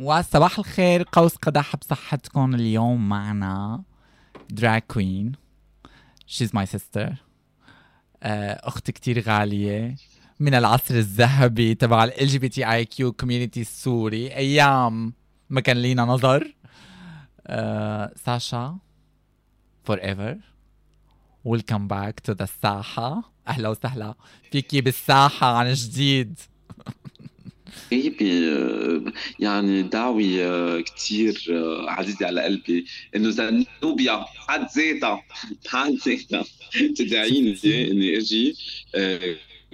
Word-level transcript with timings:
وصباح 0.00 0.58
الخير 0.58 1.02
قوس 1.12 1.36
قدح 1.36 1.76
بصحتكم. 1.76 2.54
اليوم 2.54 3.08
معنا 3.08 3.82
drag 4.50 4.82
queen 4.82 5.32
she's 6.26 6.54
my 6.54 6.66
sister 6.66 7.14
أخت 8.22 8.90
كتير 8.90 9.20
غالية. 9.20 9.96
من 10.40 10.54
العصر 10.54 10.94
الذهبي 10.94 11.74
تبع 11.74 12.04
ال 12.04 12.26
جي 12.26 12.38
بي 12.38 12.48
تي 12.48 12.72
اي 12.72 12.84
كيو 12.84 13.12
كوميونتي 13.12 13.60
السوري. 13.60 14.36
أيام 14.36 15.12
ما 15.50 15.60
كان 15.60 15.76
لينا 15.76 16.02
نظر. 16.02 16.54
uh, 17.48 18.18
ساشا 18.24 18.78
forever 19.84 20.38
welcome 21.44 21.88
back 21.88 22.20
to 22.20 22.32
the 22.32 22.44
الساحه 22.44 23.32
أهلا 23.48 23.68
وسهلا 23.68 24.14
فيكي 24.52 24.80
بالساحة 24.80 25.56
عن 25.56 25.72
جديد. 25.72 26.38
غيبي 27.92 28.52
آه، 28.52 29.12
يعني 29.38 29.82
دعوة 29.82 30.22
آه، 30.38 30.80
كتير 30.80 31.46
آه، 31.50 31.90
عزيزة 31.90 32.26
على 32.26 32.42
قلبي 32.42 32.84
إنه 33.16 33.30
زنوبيا 33.30 34.14
بحد 34.16 34.66
ذاتها 34.76 35.22
بحد 35.64 35.94
ذاتها 36.08 36.44
تدعيني 36.96 37.58
إني 37.90 38.18
أجي 38.18 38.56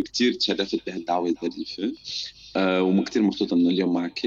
كتير 0.05 0.33
تشرفت 0.33 0.81
بهالدعوة 0.87 1.29
الظريفة 1.29 1.93
وكتير 2.81 3.23
مبسوطة 3.23 3.55
إنه 3.55 3.71
اليوم 3.71 3.95
معك 3.95 4.25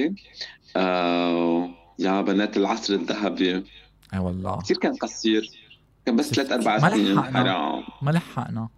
يا 2.00 2.22
بنات 2.22 2.58
العصر 2.58 2.94
الذهبي. 2.94 3.64
أي 4.14 4.20
والله. 4.20 4.62
كثير 4.62 4.78
كان 4.78 4.96
قصير. 4.96 5.50
كان 6.06 6.16
بس 6.16 6.34
ثلاث 6.34 6.52
أربع 6.52 6.90
سنين 6.90 7.22
حرام 7.22 7.84
ما 8.02 8.12
لحقنا. 8.12 8.70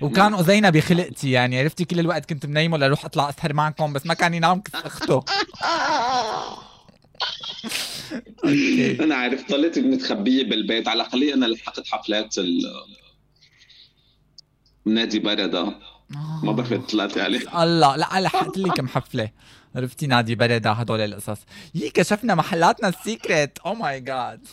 وكان 0.00 0.42
زينب 0.42 0.72
بخلقتي 0.72 1.30
يعني 1.30 1.58
عرفتي؟ 1.58 1.84
كل 1.84 2.00
الوقت 2.00 2.28
كنت 2.28 2.46
منيمة 2.46 2.76
لأروح 2.76 3.04
أطلع 3.04 3.28
أسهر 3.28 3.52
معكم 3.52 3.92
بس 3.92 4.06
ما 4.06 4.14
كان 4.14 4.34
ينام 4.34 4.62
كنت 4.62 4.74
أخته. 4.74 5.24
أنا 9.04 9.14
عارف 9.14 9.50
ضليت 9.50 9.78
متخبية 9.78 10.44
بالبيت. 10.44 10.88
على 10.88 11.02
الأقل 11.02 11.22
أنا 11.22 11.46
لحقت 11.46 11.86
حفلات 11.86 12.38
ال 12.38 12.62
نادي 14.86 15.18
برده 15.18 15.74
ما 16.42 16.52
بعرف 16.52 16.72
طلعتي 16.72 17.20
عليه 17.20 17.62
الله 17.62 17.96
لا 17.96 18.20
لحقت 18.20 18.58
لي 18.58 18.70
كم 18.70 18.88
حفلة. 18.88 19.30
عرفتي 19.76 20.06
نادي 20.06 20.34
برده 20.34 20.72
هدول 20.72 21.00
القصص. 21.00 21.38
يي 21.74 21.90
كشفنا 21.90 22.34
محلاتنا 22.34 22.88
ال 22.88 22.98
secret 22.98 23.58
oh 23.58 23.74
my 23.74 24.00
God 24.00 24.46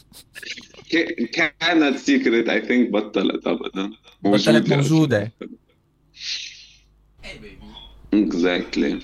كانت 1.60 1.98
secret 1.98 2.50
I 2.50 2.62
think 2.62 2.90
بطلت. 2.90 3.48
ابدا. 3.48 3.92
بطلت 4.24 4.74
موجودة. 4.74 5.32
exactly 8.14 9.00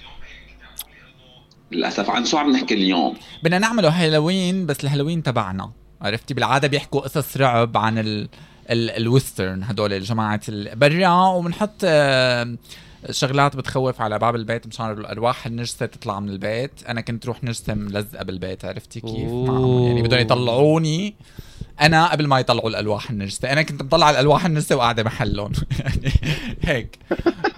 للأسف 1.72 2.10
عن 2.10 2.26
شو 2.26 2.38
عم 2.38 2.52
نحكي 2.52 2.74
اليوم؟ 2.74 3.18
بدنا 3.44 3.60
نعمله 3.60 3.90
هالوين 3.90 4.66
بس 4.66 4.84
الهالوين 4.84 5.24
تبعنا. 5.24 5.72
عرفتي؟ 6.02 6.34
بالعادة 6.34 6.68
بيحكوا 6.68 7.02
قصص 7.02 7.38
رعب 7.38 7.78
عن 7.78 7.98
ال 7.98 8.30
ال 8.70 8.81
western 8.81 9.64
هدول 9.64 9.94
الجماعة 9.94 10.42
برا 10.76 11.28
وبنحط 11.28 11.76
آه، 11.84 12.58
شغلات 13.10 13.56
بتخوف 13.56 14.02
على 14.02 14.20
باب 14.20 14.36
البيت 14.36 14.68
مشان 14.68 14.92
الأرواح 14.92 15.46
النجسة 15.46 15.86
تطلع 15.86 16.20
من 16.20 16.30
البيت. 16.30 16.72
أنا 16.88 17.02
كنت 17.02 17.26
روح 17.26 17.44
نجسة 17.44 17.74
ملزقة 17.74 18.24
بالبيت 18.24 18.66
عرفتي 18.66 19.00
كيف؟ 19.00 19.32
معهم 19.32 19.88
يعني 19.88 20.02
بدهم 20.02 20.20
يطلعوني 20.20 21.16
أنا 21.82 22.12
قبل 22.12 22.28
ما 22.28 22.40
يطلعوا 22.40 22.70
الالواح 22.70 23.10
النجسة. 23.10 23.52
أنا 23.52 23.62
كنت 23.62 23.84
مطلع 23.84 24.10
الالواح 24.10 24.46
النجسة 24.46 24.76
وقاعدة 24.76 25.04
محلهم. 25.04 25.52
يعني 25.80 26.12
هيك. 26.62 27.00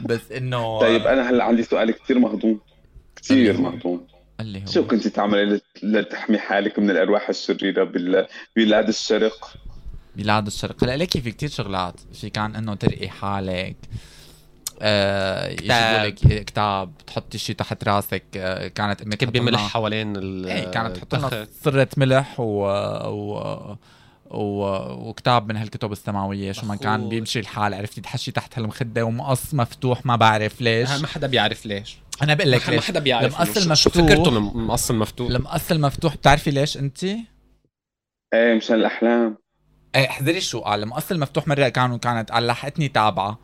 بس 0.02 0.32
إنه 0.32 0.80
طيب 0.80 1.08
أنا 1.08 1.30
هلأ 1.30 1.44
عندي 1.44 1.64
سؤال 1.64 1.92
كثير 1.92 2.20
مهضوم. 2.20 2.60
كثير 3.16 3.62
مهضوم. 3.62 4.08
اللي 4.40 4.62
هو؟ 4.62 4.66
شو 4.66 4.88
كنت 4.88 5.08
تعملي 5.08 5.62
لتحمي 5.84 6.38
حالك 6.38 6.80
من 6.80 6.90
الأرواح 6.90 7.30
الشريرة 7.30 7.84
ببلاد 7.84 8.88
الشرق؟ 8.88 9.54
بلاد 10.16 10.48
الشرق. 10.48 10.84
هلأ 10.84 10.98
ليكي 10.98 11.22
في 11.22 11.32
كتير 11.32 11.50
شغلات. 11.50 12.00
في 12.14 12.30
كان 12.30 12.56
إنه 12.56 12.76
ترقي 12.76 13.10
حالك. 13.10 13.76
آه 14.86 15.56
لك 16.04 16.16
كتاب 16.46 16.92
تحطي 17.08 17.38
شيء 17.38 17.56
تحت 17.56 17.84
راسك 17.84 18.24
آه 18.38 18.68
كانت 18.68 19.02
أمك 19.02 19.18
كبي 19.18 19.40
ملح 19.40 19.68
حوالين 19.68 20.16
ال 20.16 20.46
إيه 20.46 20.72
كانت 20.72 20.96
تحط 20.96 21.16
لنا 21.16 21.48
صرة 21.64 21.88
ملح 21.98 22.40
و, 22.40 22.66
و... 23.06 23.76
و... 24.32 24.66
وكتاب 25.10 25.50
من 25.50 25.58
هالكتب 25.58 25.92
السماوية 25.92 26.52
شو 26.52 26.66
ما 26.66 26.76
كان 26.76 27.10
بيمشي 27.10 27.40
الحال 27.40 27.74
عرفتي؟ 27.74 28.02
تحشي 28.02 28.32
تحت 28.32 28.60
هالمخدة 28.60 29.06
ومقص 29.06 29.54
مفتوح 29.54 30.06
ما 30.06 30.16
بعرف 30.16 30.62
ليش. 30.62 30.92
ما 30.92 31.08
حدا 31.08 31.28
بيعرف 31.28 31.66
ليش. 31.66 31.98
أنا 32.22 32.34
بقول 32.34 32.52
لك 32.52 32.70
ليش. 32.70 32.80
ما 32.80 32.82
حدا 32.82 33.00
بيعرف 33.00 33.42
المقص 33.42 33.58
المفتوح 33.58 33.94
فكرته 33.94 34.30
المقص 34.30 34.90
المفتوح 34.90 35.30
المقص 35.30 35.72
المفتوح 35.72 36.16
بتعرفي 36.16 36.52
ليش 36.52 36.78
أنت؟ 36.78 37.04
إيه 37.04 38.56
مشان 38.56 38.76
الأحلام. 38.76 39.38
إيه 39.96 40.10
احذري 40.10 40.42
شو 40.42 40.60
قال 40.60 40.84
المقص 40.84 41.12
المفتوح 41.12 41.48
مرة 41.48 41.70
كانوا 41.70 41.98
كانت 41.98 42.32
قال 42.32 42.48
لحقتني 42.48 42.88
تابعة. 42.88 43.40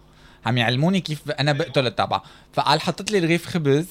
عم 0.46 0.58
يعلموني 0.58 1.02
كيف 1.02 1.32
أنا 1.32 1.52
بقتل 1.52 1.88
التابعه 1.88 2.24
فقال 2.54 2.82
حطت 2.82 3.12
لي 3.12 3.20
رغيف 3.20 3.46
خبز 3.46 3.88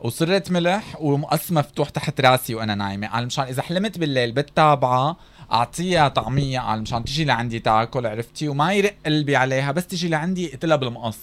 وصرت 0.00 0.50
ملح 0.50 1.00
ومقص 1.00 1.52
مفتوح 1.52 1.88
تحت 1.88 2.20
راسي 2.20 2.54
وأنا 2.54 2.74
نايمة. 2.74 3.06
قال 3.06 3.26
مشان 3.26 3.44
إذا 3.44 3.62
حلمت 3.62 3.98
بالليل 3.98 4.32
بالتابعة 4.32 5.16
أعطيها 5.52 6.08
طعمية. 6.08 6.60
قال 6.60 6.82
مشان 6.82 7.04
تيجي 7.04 7.24
لعندي 7.24 7.58
تاكل 7.58 8.06
عرفتي؟ 8.06 8.48
وما 8.48 8.72
يرق 8.72 8.94
قلبي 9.06 9.36
عليها 9.36 9.72
بس 9.72 9.86
تيجي 9.86 10.08
لعندي 10.08 10.54
اقتلها 10.54 10.76
بالمقص. 10.76 11.18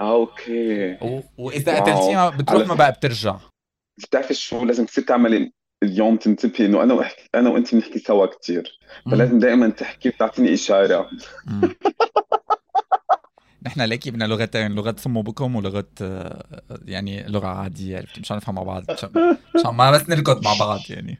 أوكي. 0.00 0.92
و... 1.02 1.20
وإذا 1.38 1.80
قتلتيها 1.80 2.30
بتروح 2.30 2.66
ما 2.68 2.74
بقى 2.74 2.92
بترجع. 2.92 3.36
بتعرفي 3.98 4.34
شو؟ 4.34 4.64
لازم 4.64 4.84
تصير 4.84 5.04
تعملي 5.04 5.52
اليوم 5.82 6.16
تنتبهي 6.16 6.66
إنه 6.66 6.82
أنا 6.82 6.94
وأحكي 6.94 7.28
أنا 7.34 7.50
وانت 7.50 7.74
بنحكي 7.74 7.98
سوا 7.98 8.26
كثير 8.26 8.78
فلازم 9.10 9.38
دائما 9.38 9.68
تحكي 9.68 10.08
وتعطيني 10.08 10.54
إشارة. 10.54 11.10
نحن 13.66 13.80
ليكي 13.80 14.10
بدنا 14.10 14.24
لغتين 14.24 14.72
لغه 14.72 14.94
سمو 14.98 15.22
بكم 15.22 15.56
ولغه 15.56 15.88
آه، 16.02 16.62
يعني 16.84 17.26
لغة 17.26 17.46
عادية 17.46 17.96
عرفتي؟ 17.96 18.20
مشان 18.20 18.36
نفهم 18.36 18.54
مع 18.54 18.62
بعض. 18.62 18.82
مشان 18.90 19.74
ما 19.74 19.90
بس 19.90 20.08
نركض 20.08 20.44
مع 20.44 20.54
بعض 20.60 20.80
يعني. 20.90 21.18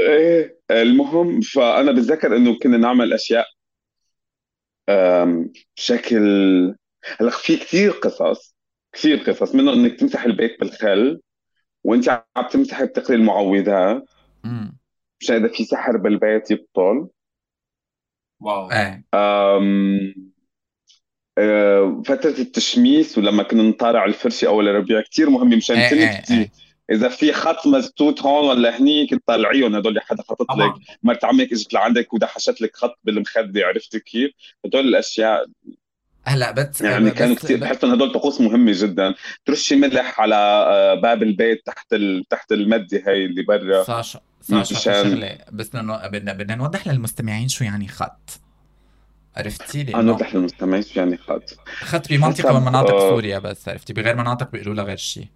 إيه 0.00 0.60
المهم 0.70 1.40
فأنا 1.40 1.92
بتذكر 1.92 2.36
إنه 2.36 2.58
كنا 2.58 2.76
نعمل 2.76 3.12
أشياء 3.12 3.46
بشكل 5.76 6.24
هلأ 7.20 7.30
في 7.30 7.56
كثير 7.56 7.90
قصص 7.90 8.56
كثير 8.92 9.16
قصص 9.18 9.54
منهم 9.54 9.74
إنك 9.74 10.00
تمسح 10.00 10.24
البيت 10.24 10.60
بالخل 10.60 11.20
وإنت 11.84 12.08
عم 12.08 12.46
تمسحي 12.50 12.86
بتقري 12.86 13.16
المعوذات 13.16 14.04
مشان 15.20 15.36
إذا 15.36 15.48
في 15.48 15.64
سحر 15.64 15.96
بالبيت 15.96 16.50
يبطل. 16.50 17.08
واو. 18.40 18.70
إيه. 18.70 19.04
آه، 21.38 22.02
فترة 22.06 22.34
التشميس 22.38 23.18
ولما 23.18 23.42
كنا 23.42 23.62
نطالع 23.62 24.04
الفرشة 24.04 24.48
أول 24.48 24.74
ربيع 24.74 25.00
كثير 25.00 25.30
مهمة 25.30 25.56
مشان 25.56 25.76
إيه 25.76 25.92
إيه 25.92 26.16
تنكتي. 26.16 26.34
إيه. 26.34 26.50
إذا 26.90 27.08
في 27.08 27.32
خط 27.32 27.66
مزتوت 27.66 28.22
هون 28.22 28.48
ولا 28.48 28.80
هنيك 28.80 29.14
تطلعيهم 29.14 29.74
هدول 29.74 30.00
حدا 30.00 30.22
حاطط 30.28 30.56
لك 30.56 30.72
مرت 31.02 31.24
عمك 31.24 31.52
إجت 31.52 31.72
لعندك 31.72 32.14
ودحشت 32.14 32.60
لك 32.60 32.76
خط 32.76 32.98
بالمخدة 33.04 33.66
عرفتي 33.66 34.00
كيف؟ 34.00 34.30
هدول 34.64 34.88
الأشياء 34.88 35.46
هلأ 36.24 36.50
بس 36.50 36.80
يعني 36.80 37.10
كانوا 37.10 37.34
كثير 37.34 37.56
بحس 37.56 37.84
إن 37.84 37.90
هدول 37.90 38.12
طقوس 38.12 38.40
مهمة 38.40 38.72
جدا. 38.74 39.14
ترشي 39.46 39.76
ملح 39.76 40.20
على 40.20 40.34
آه، 40.34 40.94
باب 40.94 41.22
البيت 41.22 41.66
تحت 41.66 41.92
ال... 41.92 42.24
تحت 42.30 42.52
المدة 42.52 43.02
هي 43.06 43.24
اللي 43.24 43.42
برا. 43.42 43.84
ساشا 43.84 44.20
ساشا 44.40 44.74
مشان 44.74 45.04
شغلة. 45.04 45.38
بس 45.52 45.68
بدنا 45.68 46.32
بدنا 46.32 46.54
نوضح 46.54 46.88
للمستمعين 46.88 47.48
شو 47.48 47.64
يعني 47.64 47.88
خط. 47.88 48.45
عرفتي؟ 49.36 49.82
لأنه 49.82 50.02
نوضح 50.02 50.34
للمستمعين 50.34 50.82
شو 50.82 51.00
يعني 51.00 51.16
خط 51.16 51.50
خط 51.66 52.08
بمنطقه 52.08 52.60
من 52.60 52.66
مناطق 52.66 52.94
آه. 52.94 53.10
سوريا 53.10 53.38
بس 53.38 53.68
عرفتي؟ 53.68 53.92
بغير 53.92 54.16
مناطق 54.16 54.50
بيقولوا 54.50 54.74
لها 54.74 54.84
غير 54.84 54.96
شيء 54.96 55.26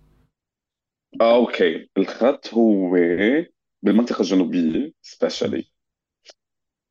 آه، 1.21 1.37
أوكي. 1.37 1.91
الخط 1.99 2.55
هو 2.55 2.97
بالمنطقة 3.83 4.21
الجنوبية 4.21 4.93
especially 5.03 5.71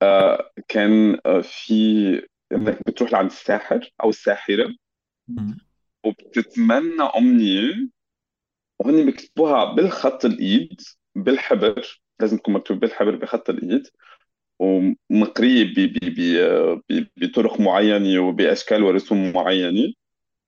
آه 0.01 0.51
كان 0.67 1.19
آه 1.25 1.41
في 1.41 2.13
إنك 2.51 2.79
بتروح 2.88 3.12
لعند 3.12 3.29
الساحر 3.31 3.91
أو 4.03 4.09
الساحرة. 4.09 4.75
وبتتمنى 6.05 7.03
أمنية 7.17 7.89
وهن 8.79 9.05
بيكتبوها 9.05 9.73
بالخط 9.73 10.25
الإيد 10.25 10.81
بالحبر. 11.15 12.01
لازم 12.19 12.38
تكون 12.38 12.53
مكتوب 12.53 12.79
بالحبر 12.79 13.15
بخط 13.15 13.50
الإيد. 13.50 13.88
ومقرية 14.59 15.63
ب- 15.63 16.81
بطرق 17.17 17.59
معينة 17.59 18.19
وبأشكال 18.19 18.83
ورسوم 18.83 19.31
معينة 19.31 19.94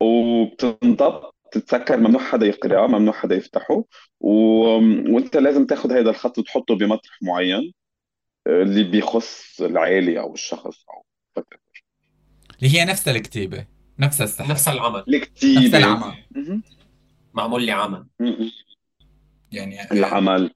وبتنضب 0.01 1.21
تتذكر 1.51 1.97
ممنوع 1.97 2.21
حدا 2.21 2.45
يقراه 2.45 2.87
ممنوع 2.87 3.13
حدا 3.13 3.35
يفتحه 3.35 3.83
و... 4.19 4.31
وانت 5.13 5.37
لازم 5.37 5.65
تاخذ 5.65 5.91
هذا 5.91 6.09
الخط 6.09 6.37
وتحطه 6.37 6.75
بمطرح 6.75 7.17
معين 7.21 7.73
آه، 8.47 8.61
اللي 8.61 8.83
بيخص 8.83 9.61
العائله 9.61 10.21
أو 10.21 10.33
الشخص 10.33 10.85
أو 10.89 11.03
اللي 12.59 12.79
هي 12.79 12.85
نفس 12.85 13.07
الكتيبه 13.07 13.65
نفس 13.99 14.21
السحر. 14.21 14.51
نفس 14.51 14.67
العمل. 14.67 14.99
نفس 14.99 15.07
الكتيبه 15.09 15.77
العمل. 15.77 16.13
مهم. 16.31 16.63
معمول 17.33 17.63
لي 17.63 17.71
عمل. 17.71 18.05
يعني 19.51 19.81
آه، 19.81 19.91
العمل. 19.91 20.51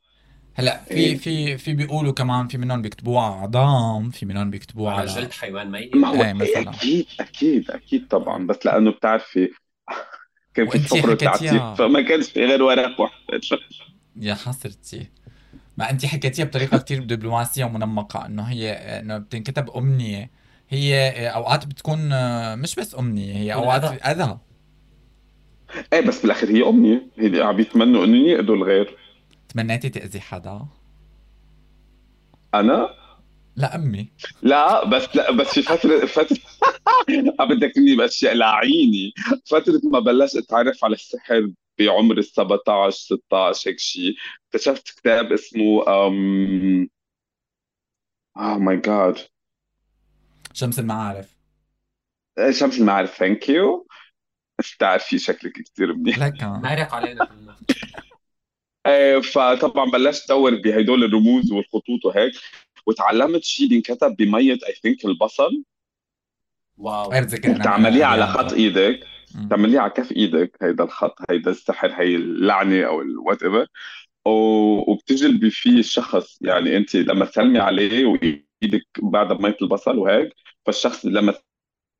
هلا 0.56 0.84
في 0.84 0.92
إيه. 0.94 1.18
في 1.18 1.58
في 1.58 1.74
بيقولوا 1.74 2.12
كمان 2.14 2.48
في 2.48 2.58
منهم 2.58 2.82
بيكتبوها 2.82 3.24
على 3.24 3.42
عظام 3.58 4.10
في 4.10 4.26
منهم 4.26 4.50
بيكتبوها 4.50 4.94
على 4.94 5.06
جلد 5.06 5.32
حيوان 5.32 5.72
ميت 5.72 5.96
ما 5.96 6.08
هو 6.08 6.24
إيه، 6.24 6.34
مثلاً. 6.34 6.70
أكيد 6.70 7.06
أكيد 7.20 7.72
أكيد 7.72 8.08
طبعا 8.08 8.48
بس 8.48 8.66
لأنه 8.66 8.92
بتعرفي 8.92 9.50
كان 10.54 10.70
في 10.70 10.80
حكيتيها. 10.80 11.16
تعتيق 11.16 11.74
فما 11.76 12.02
كانش 12.02 12.30
في 12.32 12.46
غير 12.46 12.64
ورق 12.64 13.02
واحد 13.02 13.14
يا 14.16 14.34
حسرتي 14.34 15.10
ما 15.78 15.90
انت 15.90 16.06
حكيتيها 16.06 16.46
بطريقة 16.46 16.78
كتير 16.78 17.04
دبلوماسية 17.04 17.66
ومنمقة 17.66 18.26
إنه 18.26 18.44
هي 18.44 18.72
إنه 18.72 19.18
بتنكتب 19.18 19.70
أمنية 19.70 20.32
هي 20.70 21.12
أوقات 21.30 21.66
بتكون 21.68 22.12
آه، 22.14 22.56
مش 22.56 22.76
بس 22.76 22.96
أمنية 22.96 23.36
هي 23.36 23.54
أوقات. 23.54 23.84
أذى 23.84 24.38
إيه 25.94 26.02
بس 26.02 26.22
بالأخير 26.22 26.50
هي 26.50 26.70
أمنية 26.70 27.08
هي 27.20 27.42
عم 27.42 27.56
بيتمنوا 27.56 28.06
انه 28.06 28.18
يقضوا 28.30 28.56
الغير 28.56 28.98
تمنيتي 29.56 29.90
تأذي 29.90 30.22
حدا؟ 30.22 30.68
أنا؟ 32.54 32.90
لا 33.56 33.76
أمي. 33.76 34.10
لا 34.42 34.86
بس 34.86 35.16
لا 35.16 35.32
بس 35.32 35.48
في 35.48 35.62
فترة 35.62 36.06
فترة 36.06 36.38
عم 37.40 37.48
بدك 37.50 37.72
تقولي 37.76 37.96
باشياء 37.96 38.34
لاعيني 38.34 39.14
فترة 39.52 39.82
ما 39.84 40.00
بلشت 40.00 40.36
أتعرف 40.36 40.84
على 40.86 40.94
السحر 40.94 41.52
بعمر 41.80 42.18
ال 42.18 42.26
17 42.26 42.92
16 42.98 43.70
هيك 43.70 43.80
شيء 43.80 44.16
اكتشفت 44.48 44.88
كتاب 45.00 45.32
اسمه 45.34 45.84
أم... 46.08 46.90
oh 48.38 48.58
my 48.58 48.78
God 48.78 49.20
شمس 50.54 50.80
المعارف. 50.80 51.36
شمس 52.52 52.80
المعارف 52.80 53.18
thank 53.18 53.50
you 53.50 53.88
بتعرفي 54.76 55.20
شكلك 55.20 55.52
كثير 55.54 55.94
منيح. 55.94 56.20
لك. 56.20 56.44
مارق 56.44 56.94
علينا 56.94 57.28
فطبعا 59.22 59.92
بلشت 59.92 60.32
أدور 60.32 60.56
بهدول 60.56 61.04
الرموز 61.04 61.52
والخطوط 61.52 62.06
وهيك 62.06 62.34
وتعلمت 62.88 63.44
شيء 63.44 63.68
بينكتب 63.70 64.16
بمية 64.16 64.54
I 64.68 64.74
think 64.84 65.06
البصل. 65.06 65.64
wow. 66.78 67.12
بتعمليه 67.60 68.06
على. 68.06 68.28
خط 68.28 68.54
إيدك. 68.54 69.00
مم. 69.36 69.48
تعمليه 69.50 69.80
على 69.80 69.92
كف 69.92 70.12
إيدك 70.12 70.58
هيدا 70.62 70.84
الخط 70.84 71.16
هيدا 71.30 71.52
السحر 71.52 71.88
هي 72.02 72.16
اللعنة 72.16 72.84
أو 72.84 73.02
ال 73.02 73.44
whatever 73.44 73.68
وبتجلبي 74.28 75.50
فيه 75.50 75.80
الشخص 75.80 76.38
يعني 76.42 76.78
أنت 76.78 76.96
لما 76.96 77.26
تسلمي 77.26 77.60
عليه 77.60 78.06
وإيدك 78.06 78.88
بعدها 79.02 79.38
بمية 79.38 79.58
البصل 79.62 79.98
وهيك 79.98 80.34
فالشخص 80.66 81.06
لما 81.06 81.34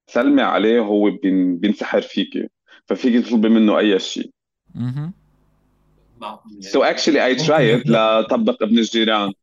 تسلمي 0.08 0.42
عليه 0.42 0.80
هو 0.80 1.10
بين- 1.12 1.58
بينسحر 1.58 2.02
فيكي 2.02 2.48
ففيك 2.86 3.26
تطلبي 3.26 3.50
منه 3.50 3.80
أي 3.80 4.00
شيء 4.00 4.32
So 6.62 6.84
actually 6.84 7.20
I 7.20 7.36
tried 7.46 7.90
لطبق 7.90 8.64
ابن 8.64 8.78
الجيران 8.78 9.34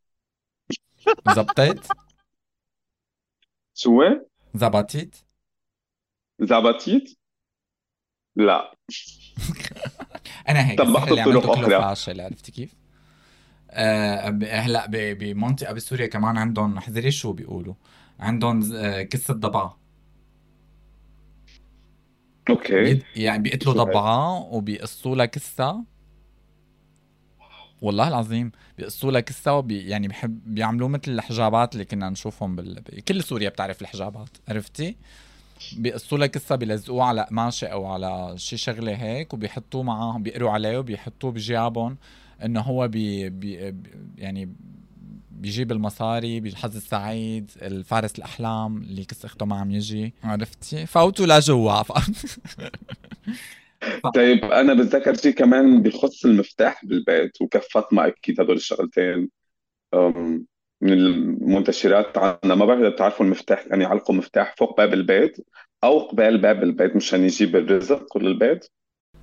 زبطت 1.37 1.87
شو؟ 3.75 4.03
زبطت 4.55 5.25
زبطيت؟ 6.41 7.19
لا 8.37 8.75
أنا 10.49 10.71
هيك 10.71 10.79
طبقت 10.79 11.13
بطرق 11.13 11.51
أخرى. 11.51 11.81
فاشل 11.81 12.21
عرفتي 12.21 12.53
كيف؟ 12.53 12.75
هلا 14.43 14.87
بمنطقه 14.91 15.73
بسوريا 15.73 16.07
كمان 16.07 16.39
عندهم 16.39 16.81
حذري 16.81 17.11
شو 17.11 17.33
بيقولوا 17.33 17.75
عندهم 18.21 18.61
قصه 19.13 19.35
ضبعه 19.35 19.79
أوكي 22.51 23.03
يعني 23.17 23.43
بيقتلوا؟ 23.43 23.75
ضبعه 23.75 24.39
وبيقصوا 24.39 25.17
لها 25.17 25.27
كسه 25.27 25.85
والله 27.83 28.09
العظيم 28.09 28.53
بيقصوا 28.79 29.21
كسه 29.21 29.53
وبي 29.55 29.81
يعني 29.89 30.09
بحب 30.09 30.41
بيعملوه 30.55 30.89
مثل 30.89 31.03
الحجابات 31.09 31.73
اللي 31.73 31.85
كنا 31.85 32.11
نشوفهم 32.11 32.57
بال... 32.57 32.83
كل 33.09 33.23
سوريا 33.23 33.49
بتعرف 33.49 33.83
الحجابات 33.83 34.29
عرفتي؟ 34.49 34.97
بيقصوا 35.77 36.19
لها 36.19 36.27
كسه 36.27 36.57
بيلزقوه 36.57 37.05
على 37.05 37.23
قماشة 37.23 37.67
أو 37.67 37.87
على 37.87 38.35
شي 38.37 38.57
شغلة 38.57 38.95
هيك 38.95 39.35
وبيحطوه 39.35 39.83
معاهم 39.83 40.23
بيقروا 40.23 40.51
عليه 40.51 40.79
وبيحطوه 40.79 41.33
بجيابهم 41.33 41.97
إنه 42.45 42.61
هو 42.61 42.89
بي 42.89 43.31
بي- 43.31 43.75
يعني 44.19 44.53
بيجيب 45.31 45.73
المصاري 45.73 46.41
بالحظ 46.41 46.77
السعيد 46.77 47.51
الفارس 47.63 48.19
الأحلام 48.19 48.77
اللي 48.77 49.05
كس 49.05 49.25
اخته 49.25 49.47
ما 49.47 49.57
عم 49.57 49.71
يجي 49.71 50.15
عرفتي 50.25 50.87
فوتوا 50.87 51.27
لجوا 51.27 51.83
طيب 54.15 54.45
أنا 54.45 54.75
بتذكر 54.75 55.15
شيء 55.15 55.33
كمان 55.33 55.83
بخص 55.83 56.25
المفتاح 56.25 56.85
بالبيت 56.85 57.33
وكف 57.41 57.69
فاطمه 57.71 58.07
أكيد 58.07 58.41
هدول 58.41 58.57
الشغلتين. 58.57 59.29
أم، 59.95 60.47
من 60.81 60.93
المنتشرات 60.93 62.19
عنا 62.19 62.55
ما 62.55 62.65
بعرف 62.65 62.81
إذا 62.81 62.89
بتعرفوا 62.89 63.27
المفتاح 63.27 63.65
يعني 63.67 63.85
يعلقوا 63.85 64.15
مفتاح 64.15 64.55
فوق 64.59 64.77
باب 64.77 64.95
البيت 64.95 65.37
أو 65.85 65.99
قبال 65.99 66.39
باب 66.39 66.63
البيت 66.63 66.97
مشان 66.97 67.25
يجيب 67.25 67.57
الرزق 67.57 68.19
للبيت 68.19 68.67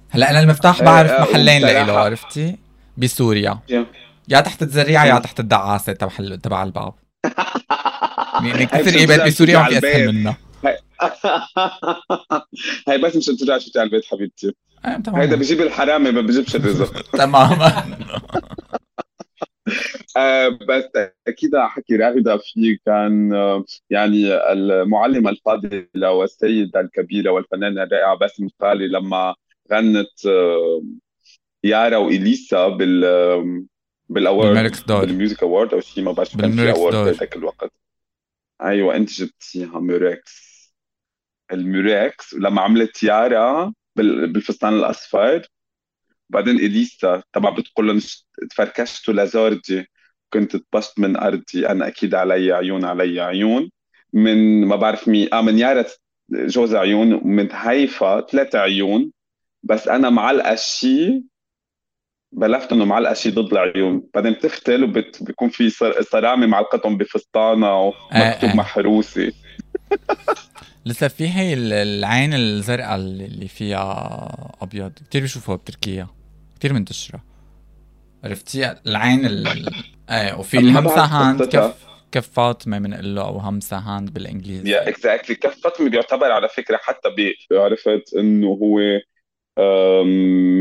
هلا 0.10 0.30
أنا 0.30 0.40
المفتاح 0.40 0.80
إيه، 0.80 0.86
بعرف 0.86 1.12
آه، 1.12 1.22
محلين 1.22 1.62
لإله 1.62 1.94
عرفتي؟ 1.94 2.58
بسوريا. 2.98 3.60
يا. 3.70 3.86
يا 4.30 4.42
تحت 4.42 4.62
الزريعة 4.62 5.06
يا. 5.06 5.20
تحت 5.20 5.40
الدعاسة 5.40 5.94
تبع 5.94 6.36
تبع 6.36 6.64
الباب. 6.64 6.94
يعني 8.44 8.54
هاي 8.54 8.66
كثير 8.66 9.26
بسوريا 9.26 9.58
ما 9.58 9.64
في 9.64 9.76
على 9.76 9.78
أسهل 9.78 10.02
البيت. 10.02 10.16
منها 10.16 10.38
هاي 12.88 12.98
بس 12.98 13.16
مشان 13.16 13.38
ترجع 13.38 13.58
تشوفي 13.58 13.80
على 13.80 13.86
البيت 13.88 14.06
حبيبتي. 14.06 14.56
آه، 14.86 15.02
هيدا 15.08 15.36
بجيب 15.36 15.62
الحرامي 15.62 16.12
ما 16.12 16.22
بجيبش 16.22 16.56
الرزق. 16.56 17.02
تماما 17.18 17.86
آه، 20.18 20.48
بس 20.70 20.84
أكيد 21.28 21.58
حكي 21.58 21.96
راغده 21.96 22.38
فيه 22.38 22.78
كان 22.86 23.34
آه، 23.34 23.66
يعني 23.90 24.34
المعلمه 24.52 25.30
الفاضله 25.30 26.12
والسيده 26.12 26.80
الكبيرة 26.80 27.32
والفنانة 27.32 27.84
الرائعة 27.84 28.16
باسم 28.18 28.48
خالي 28.62 28.88
لما 28.88 29.36
غنت 29.72 30.26
آه، 30.26 30.84
يارا 31.64 31.98
وإليسا 31.98 32.68
بال 32.68 33.02
بال 34.10 34.28
award 34.28 34.72
d'Or. 34.88 35.06
بال 35.06 35.17
music 35.17 35.44
award 35.44 35.74
أو 35.74 35.80
شيء 35.80 36.04
ما 36.04 36.12
بعرف 36.12 36.38
كان 36.38 36.52
في 36.52 36.72
award. 36.72 36.96
بهذاك 36.96 37.36
الوقت. 37.36 37.72
أيوه 38.62 38.96
أنت 38.96 39.12
جبتيها 39.12 39.80
Murex 39.80 40.49
ال 41.52 41.66
Murex 41.66 42.34
ولما 42.34 42.62
عملت 42.62 43.04
يارا 43.04 43.74
بال- 43.96 44.28
بالفستان 44.34 44.74
الأصفر. 44.74 45.48
بعدين 46.30 46.56
إليسا 46.56 47.24
تبع 47.34 47.50
بتقول 47.50 47.88
لهم 47.88 48.00
تفركشتوا 48.50 49.14
لزوردي 49.14 49.90
كنت 50.34 50.56
طبشت 50.56 51.00
من 51.00 51.18
أرضي. 51.18 51.68
أنا 51.68 51.88
أكيد 51.88 52.16
علي 52.16 52.52
عيون 52.52 52.86
علي 52.86 53.22
عيون. 53.22 53.72
من 54.14 54.66
ما 54.66 54.76
بعرف 54.76 55.08
مين. 55.08 55.30
آه 55.34 55.42
من 55.42 55.60
يارا 55.60 55.86
جوز 56.32 56.76
عيون. 56.76 57.14
ومن 57.14 57.48
هيفا 57.52 58.22
ثلاث 58.22 58.56
عيون. 58.56 59.12
بس 59.64 59.88
أنا 59.88 60.10
معلقه 60.10 60.56
شيء 60.56 61.22
بلفت 62.32 62.72
إنه 62.72 62.86
معلقه 62.86 63.14
شيء 63.14 63.34
ضد 63.34 63.52
العيون. 63.54 64.04
بعدين 64.14 64.32
بتفتل 64.34 64.84
وبيكون 64.84 65.50
في 65.50 65.70
صر- 65.70 66.02
صرامة 66.02 66.48
معلقتهم 66.48 66.98
بفستانه 66.98 67.80
ومكتوب 67.82 68.50
آه. 68.50 68.56
محروسة. 68.56 69.32
لسه 70.90 71.08
في 71.08 71.30
هي 71.30 71.54
ال- 71.54 71.74
العين 71.74 72.34
الزرقاء 72.34 72.96
اللي 72.96 73.48
فيها 73.48 74.56
أبيض. 74.62 74.92
كثير 75.10 75.22
بيشوفوها 75.22 75.58
بتركيا. 75.58 76.08
كثير 76.60 76.74
منتشرة. 76.74 77.24
عرفتي 78.24 78.76
العين 78.88 79.26
ال 79.26 79.70
إيه 80.10 80.40
وفي 80.40 80.58
ال 80.58 80.66
hamsa 80.66 81.06
hand. 81.06 81.44
كف 81.44 81.86
كف 82.12 82.30
فاطمه 82.30 82.80
بنقول 82.80 83.16
له 83.16 83.22
أو 83.22 83.38
hamsa 83.38 83.78
hand 83.78 84.14
بالإنجليزي. 84.14 84.70
yeah 84.70 84.90
exactly 84.90 85.36
كف 85.36 85.60
فاطمه 85.64 85.90
بيعتبر 85.90 86.32
على 86.32 86.50
فكرة 86.50 86.80
حتى 86.82 87.10
عرفت 87.52 88.14
إنه 88.18 88.48
هو 88.48 88.80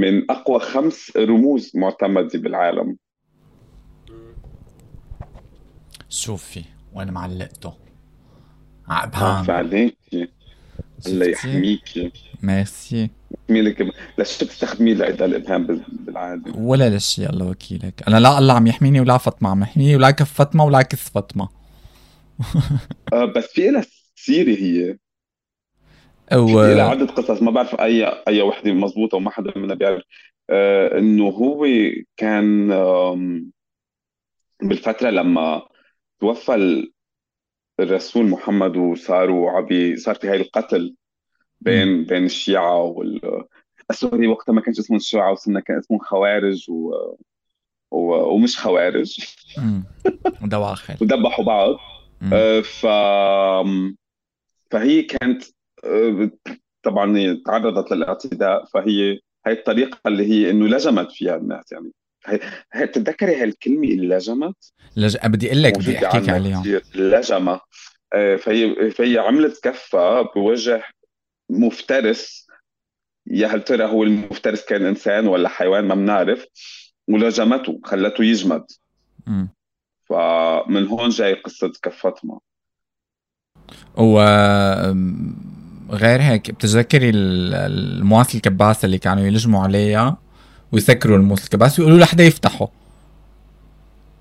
من 0.00 0.30
أقوى 0.30 0.60
خمس 0.60 1.16
رموز 1.16 1.72
معتمدة 1.74 2.38
بالعالم. 2.38 2.96
شوفي 6.08 6.64
وين 6.94 7.10
معلقته. 7.10 7.87
عقبان 8.90 9.50
عليكي 9.56 10.28
الله 11.06 11.32
شفتي؟ 11.32 11.48
يحميكي 11.48 12.12
ميرسي. 12.42 13.10
ميلك 13.48 13.94
ليش 14.18 14.44
بتستخدمي 14.44 14.94
لعدة 14.94 15.24
الابهام 15.24 15.66
بال- 15.66 15.84
بالعاده 15.90 16.52
ولا 16.56 16.96
لشي 16.96 17.26
الله 17.26 17.46
وكيلك. 17.46 18.02
أنا 18.08 18.20
لا 18.20 18.38
الله 18.38 18.54
عم 18.54 18.66
يحميني 18.66 19.00
ولا 19.00 19.18
فاطمة 19.18 19.50
عم 19.50 19.62
يحميني 19.62 19.96
ولا 19.96 20.10
كف 20.10 20.32
فاطمة 20.32 20.64
ولا 20.64 20.82
كس 20.82 21.10
فاطمة. 21.10 21.48
آه 23.12 23.24
بس 23.24 23.44
في 23.46 23.70
لها 23.70 23.84
سيرة 24.14 24.58
هي. 24.58 24.98
و... 26.32 26.46
في 26.46 26.74
لها 26.74 26.84
عدة 26.84 27.06
قصص 27.06 27.42
ما 27.42 27.50
بعرف 27.50 27.74
اي 27.74 28.04
أي 28.28 28.42
وحدة 28.42 28.72
مزبوطه 28.72 29.16
وما 29.16 29.30
حدا 29.30 29.58
منا 29.58 29.74
بيعرف. 29.74 30.02
آه 30.50 30.98
إنه 30.98 31.24
هو 31.24 31.66
كان 32.16 32.70
بالفترة 34.62 35.10
لما 35.10 35.62
توفى 36.20 36.54
الرسول 37.80 38.26
محمد 38.26 38.76
وصاروا 38.76 39.50
عبي 39.50 39.96
صار 39.96 40.14
في 40.14 40.28
هاي 40.28 40.36
القتل 40.40 40.94
بين 41.60 42.04
بين 42.04 42.24
الشيعة 42.24 42.82
وال 42.82 43.20
سوري 43.92 44.26
وقتها 44.26 44.52
ما 44.52 44.60
كانش 44.60 44.78
اسمهم 44.78 44.96
الشيعة 44.96 45.32
وصرنا 45.32 45.60
كان 45.60 45.78
اسمهم 45.78 46.00
خوارج 46.00 46.70
و 46.70 46.92
و- 47.90 48.34
ومش 48.34 48.58
خوارج. 48.58 49.16
دواخل 50.42 50.94
ودبحوا 51.00 51.44
بعض. 51.44 51.76
آه، 52.32 52.60
ف 52.60 52.86
فهي 54.70 55.02
كانت 55.02 55.42
آه، 55.84 56.30
طبعا 56.82 57.40
تعرضت 57.46 57.92
للاعتداء 57.92 58.64
فهي 58.64 59.20
هي 59.46 59.52
الطريقة 59.52 59.98
اللي 60.06 60.26
هي 60.26 60.50
إنه 60.50 60.66
لجمت 60.66 61.12
فيها 61.12 61.36
الناس 61.36 61.72
يعني 61.72 61.90
بتتذكري 62.76 63.42
هالكلمة 63.42 63.88
اللي 63.88 64.16
لجمت 64.16 64.72
لج... 64.96 65.16
بدي 65.24 65.46
أقول 65.46 65.62
لك 65.62 65.78
بدي 65.78 66.06
احكيك 66.06 66.28
عليها 66.28 66.62
لجمة. 66.94 67.60
آه، 68.14 68.36
فهي 68.36 68.90
فهي 68.90 69.18
عملت 69.18 69.64
كفة 69.64 70.22
بوجه 70.22 70.82
مفترس. 71.50 72.46
يا 73.26 73.46
هل 73.46 73.64
ترى 73.64 73.84
هو 73.84 74.02
المفترس 74.02 74.64
كان 74.64 74.86
إنسان 74.86 75.26
ولا 75.26 75.48
حيوان؟ 75.48 75.84
ما 75.84 75.94
بنعرف. 75.94 76.46
ولجمته 77.08 77.80
خلته 77.84 78.24
يجمد. 78.24 78.64
مم. 79.26 79.48
فمن 80.08 80.86
هون 80.86 81.08
جاي 81.08 81.34
قصة 81.34 81.72
كفتما 81.82 82.38
و 83.96 84.20
غير 85.90 86.22
هيك 86.22 86.50
بتتذكري 86.50 87.10
ال- 87.10 87.54
المواس 87.54 88.34
الكباسة 88.34 88.86
اللي 88.86 88.98
كانوا 88.98 89.24
يلجموا 89.24 89.62
عليها؟ 89.62 90.18
ويسكروا 90.72 91.16
الموس 91.16 91.44
الكباسه 91.44 91.82
ويقولوا 91.82 92.04
لحدا 92.04 92.24
يفتحه 92.24 92.68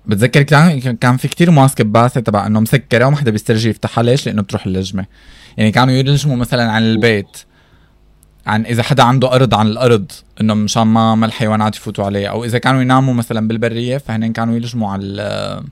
بتذكر 0.08 0.42
كان 0.42 0.96
كان 0.96 1.16
في 1.16 1.28
كتير 1.28 1.50
مواس 1.50 1.74
كباسه 1.74 2.20
تبع 2.20 2.46
إنه 2.46 2.60
مسكرة 2.60 3.04
وما 3.04 3.16
حدا 3.16 3.30
بيسترجي 3.30 3.68
يفتحها. 3.68 4.04
ليش؟ 4.04 4.26
لإنه 4.26 4.42
بتروح 4.42 4.66
اللجمه 4.66 5.06
يعني 5.56 5.70
كانوا 5.70 5.94
يلجموا 5.94 6.36
مثلا 6.36 6.72
عن 6.72 6.82
البيت. 6.82 7.38
عن 8.46 8.66
إذا 8.66 8.82
حدا 8.82 9.02
عنده 9.02 9.34
أرض 9.34 9.54
عن 9.54 9.66
الأرض 9.66 10.12
إنه 10.40 10.54
مشان 10.54 10.82
ما 10.82 11.14
ما 11.14 11.26
الحيوانات 11.26 11.76
يفوتوا 11.76 12.04
عليه. 12.04 12.26
أو 12.28 12.44
إذا 12.44 12.58
كانوا 12.58 12.82
يناموا 12.82 13.14
مثلا 13.14 13.48
بالبرية 13.48 13.98
فهن 13.98 14.32
كانوا 14.32 14.56
يلجموا 14.56 14.90
على 14.90 15.62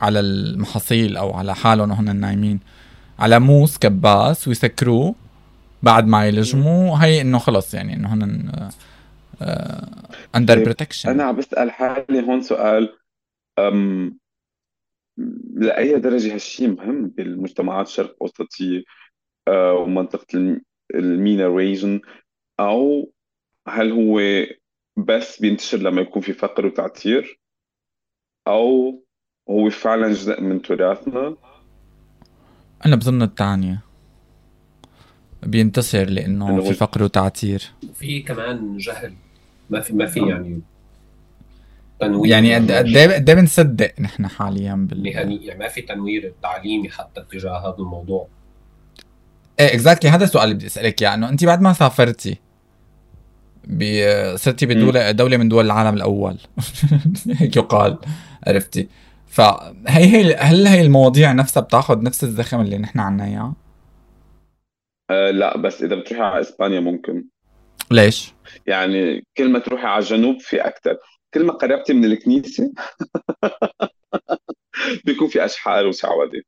على 0.00 0.20
المحاصيل 0.20 1.16
أو 1.16 1.34
على 1.34 1.54
حالهم 1.54 1.90
وهن 1.90 2.16
نايمين. 2.16 2.60
على 3.18 3.38
موس 3.38 3.78
كباس 3.78 4.48
ويسكروه 4.48 5.14
بعد 5.82 6.06
ما 6.06 6.26
يلجموا. 6.26 6.98
هي 6.98 7.20
إنه 7.20 7.38
خلص 7.38 7.74
يعني 7.74 7.96
إنه 7.96 8.14
هن 8.14 8.52
under 10.34 10.54
طيب، 10.54 10.64
protection 10.64 11.10
أنا 11.10 11.24
عم 11.24 11.36
بسأل 11.36 11.70
حالي 11.70 12.22
هون 12.22 12.40
سؤال 12.42 12.96
أم 13.58 14.18
لأي 15.54 15.98
درجة 15.98 16.34
هالشيء 16.34 16.68
مهم 16.68 17.06
بالمجتمعات 17.08 17.86
الشرق 17.86 18.10
الأوسطية 18.10 18.82
آه، 19.48 19.74
ومنطقة 19.74 20.26
الم- 20.34 20.62
ال 20.94 21.05
MENA 21.05 21.48
region 21.48 22.00
أو 22.60 23.12
هل 23.68 23.92
هو 23.92 24.20
بس 24.96 25.40
بينتشر 25.40 25.78
لما 25.78 26.00
يكون 26.00 26.22
في 26.22 26.32
فقر 26.32 26.66
وتعتير 26.66 27.40
أو 28.48 29.02
هو 29.50 29.70
فعلا 29.70 30.08
جزء 30.08 30.40
من 30.40 30.62
تراثنا؟ 30.62 31.36
أنا 32.86 32.96
بظن 32.96 33.22
الثانية 33.22 33.80
بينتصر 35.42 36.04
لأنه 36.04 36.62
في 36.62 36.74
فقر 36.74 37.02
وتعتير 37.02 37.62
في 37.94 38.22
كمان 38.22 38.76
جهل. 38.76 39.14
ما 39.70 39.80
في 39.80 39.92
ما 39.92 40.06
في 40.06 40.20
يعني 40.20 40.60
تنوير. 42.00 42.30
يعني 42.30 42.54
قد 42.54 42.72
قد 42.72 42.86
إيه 42.86 43.14
قد 43.14 43.30
إيه 43.30 43.36
بنصدق 43.36 44.00
نحن 44.00 44.26
حاليا 44.26 44.74
بال 44.90 45.02
مهني 45.02 45.46
يعني 45.46 45.60
ما 45.60 45.68
في 45.68 45.82
تنوير 45.82 46.34
تعليمي 46.42 46.90
حتى 46.90 47.24
تجاه 47.30 47.58
هذا 47.58 47.76
الموضوع. 47.78 48.28
إيه 49.60 49.74
اكزاكتلي 49.74 50.10
هذا 50.10 50.24
السؤال 50.24 50.44
اللي 50.44 50.54
بدي 50.54 50.66
أسألك 50.66 51.02
إياه. 51.02 51.14
إنه 51.14 51.28
أنت 51.28 51.44
بعد 51.44 51.60
ما 51.60 51.72
سافرتي 51.72 52.38
ب... 53.64 53.84
صرتي 54.36 54.66
بدولة 54.66 55.10
دولة 55.10 55.36
من 55.36 55.48
دول 55.48 55.66
العالم 55.66 55.96
الأول. 55.96 56.36
هيك 57.40 57.56
يقال. 57.56 57.98
عرفتي؟ 58.46 58.88
فهي 59.26 60.04
هي 60.04 60.34
هل 60.34 60.66
هي 60.66 60.80
المواضيع 60.80 61.32
نفسها 61.32 61.60
بتاخذ 61.60 62.02
نفس 62.02 62.24
الزخم 62.24 62.60
اللي 62.60 62.78
نحن 62.78 63.00
عنا 63.00 63.24
إياه؟ 63.24 63.54
آه 65.10 65.30
لا 65.30 65.56
بس 65.56 65.82
إذا 65.82 65.96
بتروحي 65.96 66.22
على 66.22 66.40
إسبانيا 66.40 66.80
ممكن. 66.80 67.24
ليش؟ 67.90 68.32
يعني 68.66 69.24
كل 69.36 69.50
ما 69.50 69.58
تروحي 69.58 69.86
على 69.86 70.02
الجنوب 70.02 70.40
في 70.40 70.60
أكثر 70.60 70.96
كل 71.34 71.44
ما 71.44 71.52
قربتي 71.52 71.92
من 71.92 72.04
الكنيسة 72.04 72.72
بيكون 75.04 75.28
في 75.28 75.44
أشحار 75.44 75.86
وشعوذة 75.86 76.42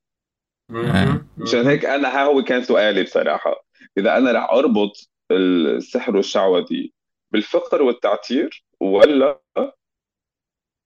آه. 0.71 1.27
مشان 1.37 1.67
هيك 1.67 1.85
أنا 1.85 2.09
ها 2.09 2.25
هو 2.25 2.43
كان 2.43 2.63
سؤالي 2.63 3.03
بصراحة 3.03 3.65
إذا 3.99 4.19
أنا 4.19 4.33
رح 4.33 4.51
أربط 4.51 5.11
السحر 5.31 6.17
والشعوذة 6.17 6.89
بالفقر 7.33 7.83
والتعتير 7.83 8.65
ولا 8.81 9.41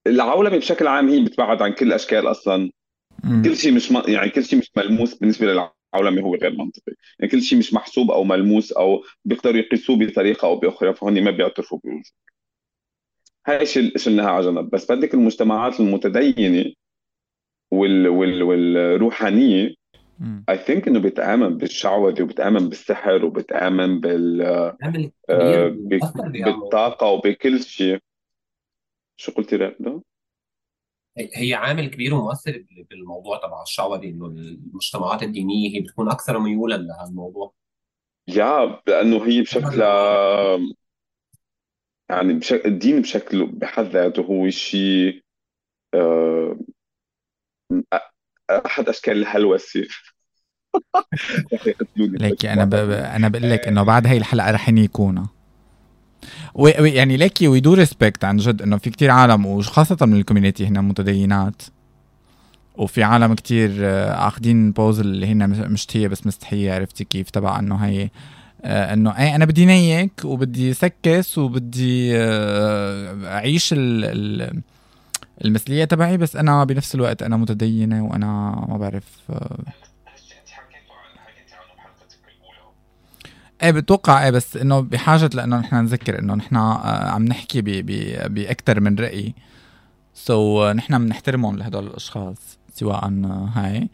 العولمة 0.07 0.57
بشكل 0.57 0.87
عام 0.87 1.09
هي 1.09 1.25
بتبعد 1.25 1.63
عن 1.63 1.73
كل 1.73 1.87
الاشكال 1.87 2.31
أصلا. 2.31 2.71
كل 3.45 3.57
شيء 3.57 3.73
مش 3.73 3.93
م... 3.93 4.03
يعني 4.09 4.31
كل 4.31 4.45
شيء 4.45 4.59
مش 4.59 4.71
ملموس 4.77 5.15
بالنسبة 5.15 5.47
للعولمه 6.01 6.23
هو 6.23 6.35
غير 6.35 6.53
منطقي 6.53 6.93
يعني 7.19 7.33
كل 7.33 7.43
شيء 7.43 7.59
مش 7.59 7.75
محسوب 7.75 8.11
أو 8.11 8.25
ملموس 8.25 8.73
أو 8.73 9.05
بيقدروا 9.25 9.57
يقيسوه 9.57 9.99
بطريقة 9.99 10.47
أو 10.47 10.57
بأخرى 10.57 10.95
فهن 10.95 11.25
ما 11.25 11.31
بيعترفوا 11.31 11.79
بوجوده 11.85 12.11
هاي 13.47 13.67
شل... 13.67 13.93
شلناها 13.97 14.31
على 14.31 14.45
جنب 14.47 14.71
بس 14.71 14.93
بدك 14.93 15.15
المجتمعات 15.15 15.81
المتدينة 15.81 16.73
وال... 17.71 18.09
وال... 18.09 18.43
والروحانية. 18.43 19.75
اي 20.49 20.59
ثينك 20.59 20.89
إنه 20.89 21.01
بتآمن 21.01 21.57
بالشعوذة 21.57 22.23
وبتآمن 22.23 22.69
بالسحر 22.69 23.25
وبتآمن 23.25 24.01
بال 24.01 24.43
آه،. 24.43 25.69
بالطاقة 26.19 27.07
وبكل 27.07 27.61
شيء 27.63 27.99
شو 29.17 29.33
قلتي 29.33 29.57
رابده؟ 29.57 30.03
هي 31.19 31.55
عامل 31.55 31.91
كبير 31.91 32.15
ومؤثر 32.15 32.53
بال- 32.53 32.85
بالموضوع 32.91 33.39
تبع 33.39 33.63
الشعوذة 33.63 34.05
إنه 34.05 34.27
المجتمعات 34.27 35.23
الدينية 35.23 35.77
هي 35.77 35.81
بتكون 35.81 36.11
أكثر 36.11 36.39
ميولا 36.39 36.75
لهالموضوع 36.77 37.53
يا 38.29 38.81
لأنه 38.87 39.27
هي 39.27 39.43
بشكل 39.43 39.83
يعني 42.11 42.33
بشكل 42.35 42.69
الدين 42.69 43.01
بشكله 43.03 43.47
بحد 43.47 43.85
ذاته 43.85 44.23
هو 44.23 44.51
شيء 44.51 45.23
آه، 45.95 46.59
أحد 48.51 48.89
أشكال 48.89 49.17
الهلوسة 49.19 49.87
رح 51.53 51.67
يقتلوني 51.67 52.19
ليكي 52.21 52.53
أنا 52.53 52.65
ب... 52.65 52.75
أنا 52.91 53.29
بقول 53.29 53.51
لك 53.51 53.69
إنه 53.69 53.83
بعد 53.83 54.07
هاي 54.07 54.17
الحلقة 54.17 54.51
رح. 54.51 54.69
و- 55.01 55.36
يعني 56.79 57.17
ليكي 57.17 57.49
we 57.49 57.61
do 57.61 57.75
respect 57.75 58.25
عن 58.25 58.37
جد 58.37 58.63
إنه 58.63 58.77
في 58.79 58.91
كتير 58.91 59.11
عالم 59.11 59.47
وخاصة 59.47 60.07
من 60.07 60.17
ال 60.17 60.22
community 60.22 60.67
هنا 60.67 60.81
متدينات. 60.81 61.63
وفي 62.77 63.03
عالم 63.03 63.35
كتير 63.35 63.71
آه، 63.81 64.29
اخذين 64.29 64.73
pose 64.73 65.01
اللي 65.01 65.27
هن 65.27 65.51
مش- 65.51 65.59
مشتهيه 65.59 66.09
بس 66.09 66.27
مستحية 66.27 66.73
عرفتي 66.75 67.05
كيف؟ 67.05 67.31
تبع 67.31 67.59
إنه 67.59 67.75
هي 67.77 68.11
آه، 68.65 68.93
إنه 68.93 69.11
إيه 69.19 69.35
أنا 69.37 69.45
بدي 69.45 69.67
نيك 69.67 70.13
وبدي 70.25 70.73
سكس 70.75 71.39
وبدي 71.39 72.11
آه، 72.17 73.27
أعيش 73.37 73.73
ال... 73.73 73.79
ال... 74.05 74.61
المثلية 75.45 75.85
تبعي 75.85 76.17
بس 76.17 76.37
أنا 76.37 76.65
بنفس 76.65 76.95
الوقت 76.95 77.23
أنا 77.23 77.37
متدينة 77.37 78.05
وأنا 78.05 78.27
ما 78.69 78.77
بعرف 78.77 79.05
إيه 83.67 83.73
بتوقع 83.73 84.25
إيه 84.25 84.31
بس 84.31 84.57
إنه 84.57 84.81
بحاجة 84.81 85.31
لإنه 85.35 85.61
نحن 85.61 85.77
نذكر 85.77 86.19
إنه 86.19 86.35
نحن 86.35 86.57
آه، 86.57 87.11
عم 87.11 87.25
نحكي 87.25 87.61
باكثر 88.29 88.81
من 88.81 88.99
رأي. 88.99 89.35
سو 90.15 90.69
so, 90.73 90.77
نحن 90.77 91.05
بنحترمهم 91.07 91.59
لهدول 91.59 91.87
الأشخاص 91.87 92.59
سواء 92.75 93.05
آه، 93.05 93.51
هاي. 93.55 93.89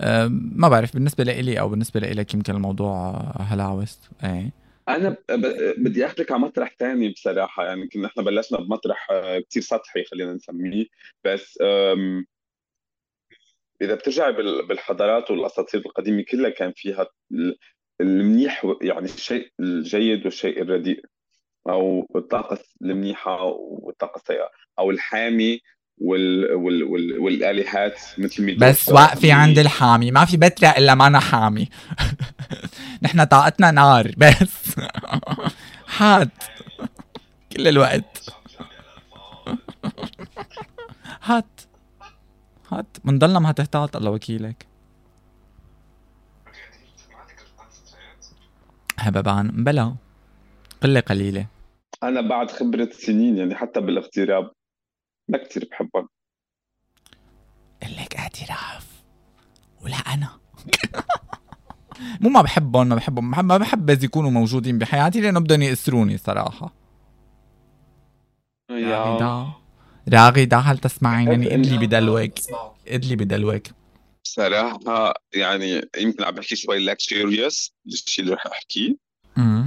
آه، 0.00 0.28
ما 0.32 0.68
بعرف 0.68 0.94
بالنسبة 0.94 1.24
لإلي 1.24 1.60
أو 1.60 1.68
بالنسبة 1.68 2.00
لإلك 2.00 2.34
يمكن 2.34 2.54
الموضوع 2.54 2.96
آه، 3.10 3.42
هلاوس 3.42 3.98
إيه. 4.24 4.50
أنا 4.88 5.16
بدي 5.78 6.06
اخذك 6.06 6.32
على 6.32 6.40
مطرح 6.40 6.76
ثاني 6.78 7.08
بصراحة. 7.08 7.64
يعني 7.64 7.86
كنا 7.88 8.06
إحنا 8.06 8.22
بلشنا 8.22 8.58
بمطرح 8.58 9.08
كثير 9.50 9.62
سطحي 9.62 10.04
خلينا 10.04 10.32
نسميه. 10.34 10.84
بس 11.24 11.58
إذا 13.82 13.94
بترجع 13.94 14.30
بال- 14.30 14.66
بالحضارات 14.68 15.30
والأساطير 15.30 15.80
القديمة 15.86 16.22
كلها 16.30 16.50
كان 16.50 16.72
فيها 16.76 17.06
المنيح 18.00 18.66
يعني 18.82 19.04
الشيء 19.06 19.52
الجيد 19.60 20.24
والشيء 20.24 20.62
الرديء 20.62 21.04
أو 21.68 22.06
الطاقة 22.16 22.58
المنيحة 22.82 23.42
والطاقة 23.44 24.16
السيئة 24.18 24.50
أو 24.78 24.90
الحامي 24.90 25.60
وال 26.00 26.54
وال 26.54 26.82
وال 26.82 27.18
والآلهات 27.18 28.00
مثل 28.18 28.42
ميدوسا 28.44 28.70
بس 28.70 28.88
واقفة 28.88 29.32
عند 29.32 29.58
الحامي 29.58 30.10
ما 30.10 30.24
في 30.24 30.36
بترة 30.36 30.68
إلا 30.68 30.94
ما 30.94 31.06
أنا 31.06 31.20
حامي. 31.20 31.68
نحن 33.02 33.24
طاقتنا 33.24 33.70
نار 33.70 34.12
بس. 34.16 34.76
حاد 35.98 36.30
كل 37.52 37.68
الوقت. 37.68 38.30
هات. 41.22 41.60
هات. 42.72 42.96
منضلنا 43.04 43.38
ما 43.38 43.50
هتهتات 43.50 43.96
الله 43.96 44.10
وكيلك. 44.10 44.69
هببان 49.00 49.64
بلا. 49.64 49.94
قلة 50.82 51.00
قليلة. 51.00 51.46
أنا 52.02 52.20
بعد 52.20 52.50
خبرة 52.50 52.88
سنين 52.92 53.36
يعني 53.36 53.54
حتى 53.54 53.80
بالاغتراب 53.80 54.50
لا 55.28 55.44
كتير 55.44 55.68
بحبهم 55.70 56.08
لك 57.82 58.16
اعتراف. 58.16 59.02
ولا 59.82 59.96
أنا. 59.96 60.28
مو 62.20 62.28
ما 62.28 62.42
بحبهم 62.42 62.88
ما 62.88 62.94
بحبهم. 62.94 63.46
ما 63.46 63.56
بحب 63.56 63.86
بس 63.86 64.04
يكونوا 64.04 64.30
موجودين 64.30 64.78
بحياتي 64.78 65.20
لأنه 65.20 65.40
بدهم 65.40 65.62
يأسروني 65.62 66.18
صراحة. 66.18 66.72
راغدة 68.70 69.46
راغدة 70.08 70.56
هل 70.56 70.78
تسمعينني؟ 70.78 71.54
ادلي 71.54 71.86
بدلوك 71.86 72.32
ادلي 72.88 73.16
بدلوك 73.16 73.62
بصراحة 74.24 75.14
يعني 75.34 75.82
يمكن 75.96 76.24
عم 76.24 76.34
بحكي 76.34 76.56
شوي 76.56 76.94
luxurious 76.94 77.70
الشيء 77.86 78.24
اللي 78.24 78.34
رح 78.34 78.46
أحكيه. 78.46 78.96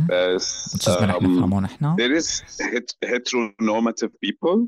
بس 0.10 0.88
رح 0.88 1.22
نفهمه 1.22 1.60
نحن؟ 1.60 1.96
there 1.96 2.22
is 2.22 2.28
heteronormative 3.06 4.12
people 4.26 4.68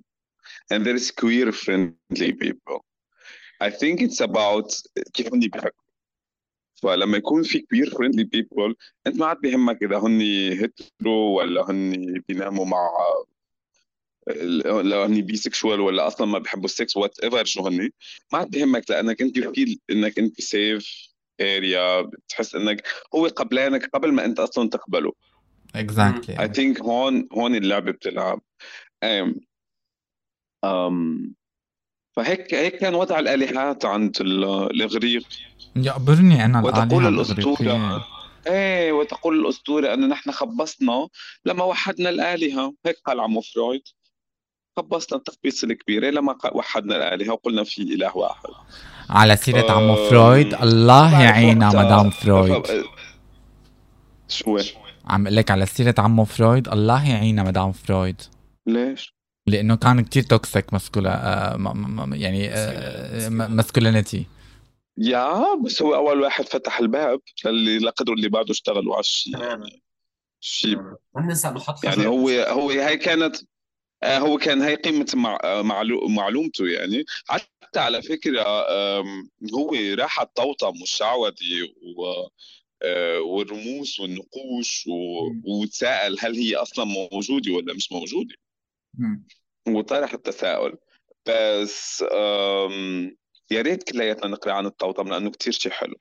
and 0.74 0.86
there 0.86 0.96
is 0.96 1.12
queer 1.12 1.52
friendly 1.52 2.32
people. 2.34 2.80
I 3.62 3.70
think 3.70 4.02
it's 4.02 4.22
about 4.22 4.70
كيف 5.14 5.34
هن 5.34 5.40
بيفكروا 5.40 5.86
فلما 6.76 7.18
يكون 7.18 7.44
في 7.44 7.60
queer 7.60 7.90
friendly 7.90 8.24
people 8.24 8.76
أنت 9.08 9.16
ما 9.16 9.26
عاد 9.26 9.38
بيهمك 9.38 9.84
إذا 9.84 9.98
هن 9.98 10.22
hetero 10.22 11.38
ولا 11.38 11.72
هن 11.72 11.92
بيناموا 12.28 12.66
مع 12.66 12.90
لو 14.28 15.04
هني 15.04 15.22
bisexual 15.22 15.80
ولا 15.80 16.08
أصلا 16.08 16.28
ما 16.28 16.40
بيحبوا 16.40 16.66
ال 16.66 16.98
sex 16.98 17.20
whatever 17.20 17.46
شو 17.46 17.68
هني 17.68 17.94
ما 18.34 18.40
عاد 18.40 18.50
بهمك 18.50 18.90
لأنك 18.90 19.22
أنت 19.22 19.40
feel 19.40 19.80
إنك 19.90 20.20
أنت 20.20 20.42
safe 20.42 21.16
area 21.42 22.02
بتحس 22.02 22.56
إنك 22.56 22.88
هو 23.16 23.28
قبلانك 23.28 23.90
قبل 23.94 24.12
ما 24.12 24.26
أنت 24.26 24.40
أصلا 24.40 24.70
تقبله. 24.70 25.14
exactly 25.76 26.40
I 26.40 26.54
think 26.54 26.82
هون 26.82 27.28
هون 27.34 27.56
اللعبة 27.56 27.92
بتلعب. 27.92 28.42
أم 29.04 29.36
أم 30.66 31.36
فهيك 32.16 32.54
هيك 32.54 32.76
كان 32.76 32.96
وضع 32.96 33.20
الآلهات 33.20 33.86
عند 33.86 34.18
الإغريق. 34.22 35.28
يقبرني 35.76 36.46
أنا 36.46 36.62
وتقول 36.64 37.08
الاسطوره 37.08 38.06
إيه 38.48 38.92
وتقول 38.92 39.40
الأسطورة 39.40 39.94
أن 39.94 40.10
نحن 40.10 40.32
خبصنا 40.32 41.08
لما 41.46 41.64
وحدنا 41.64 42.10
الآلهة. 42.10 42.74
هيك 42.86 42.96
قال 43.06 43.20
عمو 43.20 43.42
فرويد. 43.42 43.82
خبصنا 44.78 45.18
التخبيص 45.18 45.64
الكبيرة 45.64 46.10
لما 46.10 46.36
وحدنا 46.54 46.96
الآلهة 46.96 47.34
وقلنا 47.34 47.64
في 47.64 47.82
إله 47.82 48.18
واحد. 48.18 48.50
على 49.10 49.36
سيرة 49.38 49.72
عمو 49.72 49.96
فرويد 49.96 50.54
الله 50.54 51.22
يعينا 51.22 51.68
مدام 51.68 52.10
فرويد. 52.10 52.64
شو 54.28 54.58
عم 55.06 55.28
أقول 55.28 55.36
لك 55.36 55.52
على 55.52 55.66
سيرة 55.66 55.96
عمو 55.98 56.26
فرويد 56.26 56.68
الله 56.68 57.10
يعينا 57.10 57.44
مدام 57.44 57.72
فرويد. 57.72 58.22
ليش؟ 58.68 59.16
لأنه 59.48 59.76
كان 59.76 60.02
كتير 60.02 60.24
toxic 60.24 60.74
mascula 60.74 61.54
آه 61.56 62.10
يعني 62.14 62.50
آه 62.50 63.30
masculinity 63.30 64.26
yeah 64.98 65.56
بس 65.66 65.82
هو 65.82 65.96
أول 65.96 66.22
واحد 66.22 66.46
فتح 66.46 66.80
الباب 66.80 67.20
اللي 67.46 67.80
لا 67.80 67.92
قدروا 67.92 68.16
اللي 68.16 68.30
بعده 68.30 68.52
اشتغلوا 68.52 68.94
على 68.94 69.00
الشيء. 69.00 69.38
يعني 69.40 69.82
شيء. 70.40 70.78
يعني 71.84 72.08
هو 72.08 72.30
هو 72.30 72.70
هي 72.70 72.98
كانت 72.98 73.36
آه، 73.36 73.55
هو 74.04 74.38
كان 74.38 74.62
هي 74.62 74.76
قيمة 74.76 75.08
مع 75.16 75.84
معلومته 76.08 76.68
يعني. 76.68 77.06
حتى 77.26 77.80
على 77.80 78.02
فكرة 78.02 78.44
هو 79.54 79.76
راح 79.98 80.22
الطوطم 80.22 80.82
والشعوذي 80.82 81.74
آه، 82.84 83.20
والرموز 83.20 84.00
والنقوش 84.00 84.90
وتساءل 85.44 86.18
هل 86.20 86.36
هي 86.36 86.56
أصلا 86.56 86.86
موجودة 86.86 87.54
ولا 87.54 87.74
مش 87.74 87.92
موجودة. 87.92 88.36
وطرح 89.68 90.14
التساؤل. 90.14 90.78
بس 91.26 92.02
يا 93.52 93.62
ريت 93.62 93.84
كلياتنا 93.84 94.28
نقرأ 94.28 94.54
عن 94.54 94.66
الطوطم 94.66 95.08
لأنه 95.08 95.30
كتير 95.30 95.54
شيء 95.54 95.72
حلو. 95.72 95.96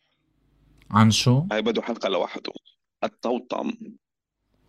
عن 0.90 1.10
شو؟ 1.10 1.42
هاي 1.52 1.62
بده 1.62 1.82
حلقة 1.82 2.08
لوحده. 2.08 2.52
الطوطم 3.04 3.72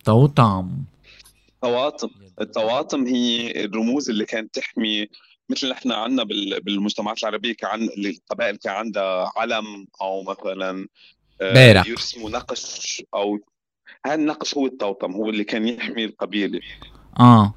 طوطم 0.05 0.83
الطواطم. 1.65 2.09
الطواطم 2.41 3.07
هي 3.07 3.51
الرموز 3.65 4.09
اللي 4.09 4.25
كانت 4.25 4.55
تحمي 4.55 5.07
مثل 5.49 5.69
نحن 5.69 5.91
عندنا 5.91 6.23
بالمجتمعات 6.59 7.23
العربية 7.23 7.53
كان 7.53 7.89
القبائل 7.97 8.55
كان 8.55 8.73
عندها 8.73 9.31
علم 9.37 9.87
أو 10.01 10.23
مثلا 10.23 10.87
آه، 11.41 11.53
بارق 11.53 11.87
يرسموا 11.87 12.29
نقش 12.29 13.03
أو 13.13 13.39
هذا 14.05 14.15
النقش 14.15 14.57
هو 14.57 14.65
الطوطم 14.65 15.11
هو 15.11 15.29
اللي 15.29 15.43
كان 15.43 15.67
يحمي 15.67 16.05
القبيلة. 16.05 16.59
آه. 17.19 17.53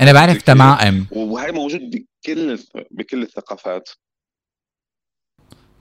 أنا 0.00 0.12
بعرف 0.12 0.42
تمائم. 0.42 1.06
وهي 1.10 1.52
موجود 1.52 1.80
بكل 1.90 2.58
بكل 2.90 3.22
الثقافات. 3.22 3.88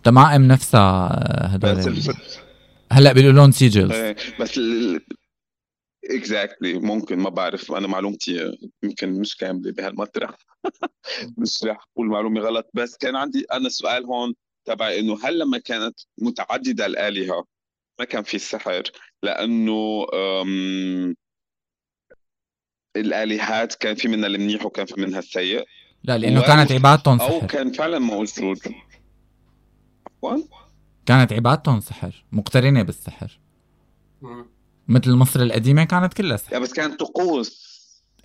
تمائم 0.04 0.48
نفسها 0.48 0.82
آه، 0.82 1.48
هدول 1.48 2.14
هلأ 2.92 3.14
بيقولوا 3.14 3.34
لهم 3.34 3.52
سيجلز. 3.52 3.92
إيه، 3.92 4.16
بس 4.40 4.60
اكزاكتلي 6.06 6.74
exactly. 6.74 6.84
ممكن 6.84 7.20
ما 7.20 7.30
بعرف. 7.30 7.72
أنا 7.72 7.88
معلومتي 7.88 8.58
يمكن 8.84 9.12
مش 9.12 9.38
كاملة 9.38 9.72
بهالمطرح. 9.72 10.36
مش 11.38 11.64
رح 11.64 11.88
أقول 11.94 12.08
معلومة 12.08 12.42
غلط. 12.42 12.70
بس 12.74 12.98
كان 12.98 13.16
عندي 13.16 13.46
أنا 13.54 13.70
سؤال 13.70 14.06
هون 14.06 14.34
تبع 14.66 14.94
إنه 14.94 15.20
هل 15.24 15.40
لما 15.40 15.58
كانت 15.58 16.00
متعددة 16.18 16.86
الآلهة 16.86 17.46
ما 18.00 18.06
كان 18.06 18.24
في 18.24 18.40
سحر؟ 18.40 18.84
لأنه 19.24 20.06
الآلهات 22.96 23.76
كان 23.76 23.96
في 23.96 24.08
منها 24.08 24.28
المنيح 24.28 24.66
وكان 24.66 24.86
في 24.86 25.02
منها 25.02 25.20
السيء. 25.20 25.66
لا 26.04 26.18
لأنه 26.18 26.42
كانت 26.42 26.72
عبادتهم 26.72 27.18
سحر 27.18 27.30
أو 27.30 27.48
كان 27.48 27.72
فعلا 27.72 28.00
موجود 28.00 28.60
عفوا؟ 30.24 30.38
كانت 31.06 31.34
عبادتهم 31.34 31.80
سحر. 31.80 32.26
مقترنة 32.32 32.82
بالسحر. 32.82 33.40
مثل 34.88 35.12
مصر 35.12 35.42
القديمة 35.42 35.84
كانت 35.84 36.14
كلها 36.14 36.38
سحر 36.38 36.60
بس 36.60 36.74
كانت 36.74 37.00
طقوس. 37.00 37.68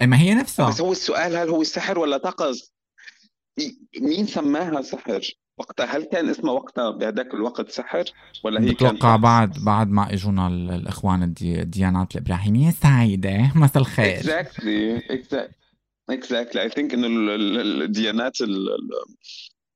اي 0.00 0.06
ما 0.06 0.18
هي 0.20 0.34
نفسها. 0.34 0.68
بس 0.68 0.80
هو 0.80 0.92
السؤال 0.92 1.36
هل 1.36 1.48
هو 1.48 1.64
سحر 1.64 1.98
ولا 1.98 2.16
طقس؟ 2.16 2.72
مين 4.00 4.26
سماها 4.26 4.82
سحر؟ 4.82 5.20
وقتها 5.58 5.86
هل 5.86 6.04
كان 6.04 6.28
اسمها 6.28 6.52
وقتها 6.52 6.90
بهذاك 6.90 7.34
الوقت 7.34 7.70
سحر؟ 7.70 8.04
ولا 8.44 8.60
هي 8.60 8.70
بتوقع 8.72 9.16
بعد 9.16 9.58
بعد 9.64 9.88
ما 9.88 10.12
إجونا 10.12 10.48
الإخوان 10.48 11.34
الديانات 11.42 12.16
الإبراهيمية 12.16 12.70
سعيده 12.70 13.52
مساء 13.56 13.82
الخير. 13.82 14.18
exactly 14.18 15.02
exactly 16.10 16.62
I 16.62 16.68
think 16.68 16.94
إنه 16.94 17.06
الديانات 17.84 18.38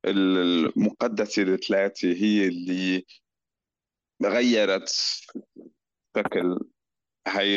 المقدسة 0.07 1.42
الثلاثة 1.42 2.09
هي 2.09 2.49
اللي 2.49 3.05
غيرت 4.25 4.88
شكل 6.16 6.59
هاي 7.27 7.57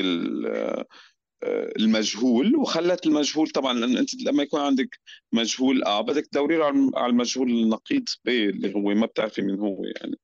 آه، 1.43 1.71
المجهول 1.79 2.55
وخلت 2.55 3.05
المجهول 3.05 3.49
طبعا 3.49 3.73
لأن 3.73 3.97
أنت 3.97 4.23
لما 4.23 4.43
يكون 4.43 4.61
عندك 4.61 4.99
مجهول 5.33 5.83
آه 5.83 6.01
بدك 6.01 6.27
تدوري 6.27 6.63
على 6.95 7.09
المجهول 7.11 7.51
النقيض 7.51 8.03
ب 8.25 8.29
اللي 8.29 8.75
هو 8.75 8.81
ما 8.81 9.05
بتعرفي 9.05 9.41
مين 9.41 9.59
هو 9.59 9.83
يعني. 9.83 10.15